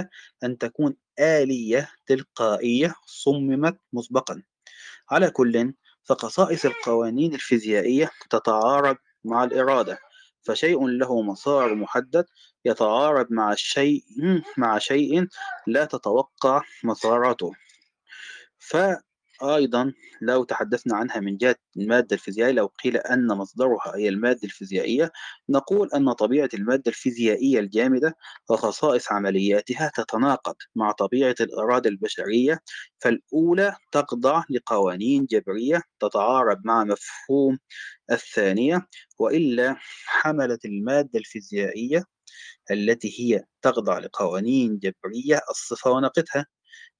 أن 0.45 0.59
تكون 0.59 0.97
آلية 1.19 1.89
تلقائية 2.07 2.95
صممت 3.07 3.79
مسبقا. 3.93 4.43
على 5.11 5.31
كل 5.31 5.75
فخصائص 6.09 6.65
القوانين 6.65 7.35
الفيزيائية 7.35 8.11
تتعارض 8.31 8.97
مع 9.25 9.45
الإرادة 9.45 9.99
فشيء 10.43 10.87
له 10.87 11.23
مسار 11.23 11.75
محدد 11.75 12.25
يتعارض 12.65 13.27
مع 13.31 13.53
الشيء 13.53 14.03
مع 14.57 14.79
شيء 14.79 15.27
لا 15.67 15.85
تتوقع 15.85 16.63
مساراته. 16.85 17.53
ف 18.59 18.77
أيضا 19.43 19.93
لو 20.23 20.45
تحدثنا 20.45 20.97
عنها 20.97 21.21
من 21.21 21.37
جهة 21.37 21.57
المادة 21.77 22.17
الفيزيائية 22.17 22.53
لو 22.53 22.67
قيل 22.85 22.97
أن 22.97 23.27
مصدرها 23.27 23.97
هي 23.97 24.09
المادة 24.09 24.41
الفيزيائية 24.45 25.13
نقول 25.49 25.89
أن 25.95 26.13
طبيعة 26.13 26.49
المادة 26.55 26.83
الفيزيائية 26.87 27.59
الجامدة 27.59 28.17
وخصائص 28.51 29.13
عملياتها 29.13 29.91
تتناقض 29.95 30.55
مع 30.77 30.93
طبيعة 30.93 31.35
الإرادة 31.41 31.91
البشرية 31.91 32.61
فالأولى 33.01 33.77
تخضع 33.93 34.43
لقوانين 34.51 35.27
جبرية 35.27 35.83
تتعارض 36.01 36.59
مع 36.65 36.85
مفهوم 36.85 37.59
الثانية 38.11 38.87
وإلا 39.19 39.77
حملت 40.07 40.65
المادة 40.65 41.19
الفيزيائية 41.19 42.05
التي 42.71 43.15
هي 43.21 43.45
تخضع 43.63 43.99
لقوانين 43.99 44.79
جبرية 44.79 45.41
الصفة 45.51 45.91
ونقتها 45.91 46.47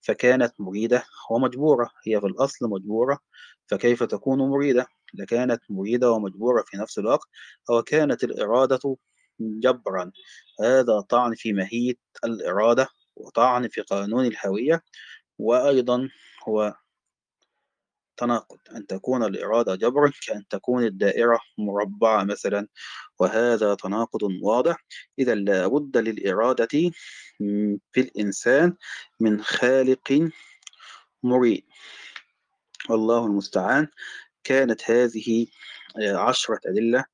فكانت 0.01 0.55
مريدة 0.59 1.05
ومجبورة 1.31 1.91
هي 2.07 2.21
في 2.21 2.27
الأصل 2.27 2.71
مجبورة 2.71 3.19
فكيف 3.67 4.03
تكون 4.03 4.39
مريدة؟ 4.39 4.87
لكانت 5.15 5.63
مريدة 5.71 6.11
ومجبورة 6.13 6.65
في 6.67 6.77
نفس 6.77 6.99
الوقت 6.99 7.29
وكانت 7.71 8.25
الإرادة 8.25 8.97
جبرا. 9.41 10.13
هذا 10.61 11.01
طعن 11.01 11.35
في 11.35 11.53
ماهية 11.53 11.95
الإرادة 12.25 12.89
وطعن 13.17 13.69
في 13.69 13.81
قانون 13.81 14.27
الهوية 14.27 14.83
وأيضا 15.39 16.09
هو 16.49 16.75
تناقض 18.19 18.59
أن 18.77 18.87
تكون 18.87 19.25
الإرادة 19.25 19.75
جبرا 19.75 20.13
كأن 20.27 20.49
تكون 20.49 20.85
الدائرة 20.85 21.41
مربعة 21.59 22.25
مثلا. 22.25 22.69
وهذا 23.19 23.75
تناقض 23.75 24.23
واضح. 24.43 24.85
إذا 25.19 25.35
لابد 25.35 25.97
للإرادة 25.97 26.69
في 27.93 27.99
الإنسان 28.01 28.77
من 29.21 29.43
خالق 29.43 30.31
مريد 31.23 31.65
والله 32.91 33.27
المستعان. 33.27 33.89
كانت 34.45 34.91
هذه 34.91 35.47
عشرة 36.03 36.61
أدلة 36.67 37.05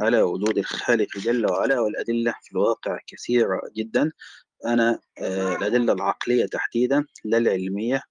على 0.00 0.22
وجود 0.22 0.58
الخالق 0.58 1.18
جل 1.18 1.46
وعلا 1.50 1.80
والأدلة 1.80 2.34
في 2.42 2.52
الواقع 2.52 2.98
كثيرة 3.06 3.60
جدا. 3.76 4.12
أنا 4.66 4.98
آه، 5.18 5.56
الأدلة 5.56 5.92
العقلية 5.92 6.46
تحديدا 6.46 7.04
لا 7.24 7.38
العلمية 7.38 8.02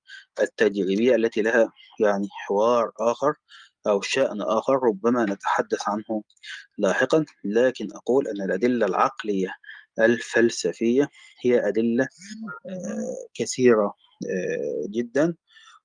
التجريبية 0.41 1.16
التي 1.16 1.41
لها 1.41 1.72
يعني 1.99 2.28
حوار 2.32 2.91
آخر 2.99 3.34
أو 3.88 4.02
شأن 4.02 4.41
آخر 4.41 4.84
ربما 4.84 5.26
نتحدث 5.26 5.89
عنه 5.89 6.24
لاحقا 6.78 7.26
لكن 7.43 7.88
أقول 7.95 8.28
أن 8.28 8.41
الأدلة 8.41 8.86
العقلية 8.86 9.54
الفلسفية 9.99 11.10
هي 11.45 11.68
أدلة 11.68 12.08
آه، 12.66 13.28
كثيرة 13.34 13.93
آه، 14.30 14.88
جدا 14.89 15.36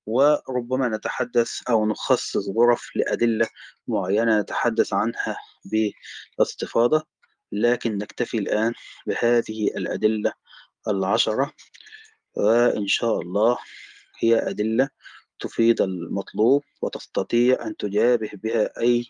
وربما 0.07 0.89
نتحدث 0.89 1.51
أو 1.71 1.87
نخصص 1.87 2.49
غرف 2.49 2.91
لأدلة 2.97 3.47
معينة 3.89 4.41
نتحدث 4.41 4.93
عنها 4.93 5.37
باستفاضة 6.39 7.07
لكن 7.53 7.99
نكتفي 7.99 8.39
الآن 8.39 8.73
بهذه 9.07 9.67
الأدلة 9.77 10.33
العشرة 10.89 11.53
وإن 12.37 12.87
شاء 12.87 13.20
الله 13.20 13.57
هي 14.20 14.51
أدلة 14.51 14.89
تفيد 15.41 15.80
المطلوب 15.80 16.62
وتستطيع 16.82 17.66
أن 17.66 17.76
تجابه 17.76 18.30
بها 18.32 18.80
أي 18.80 19.05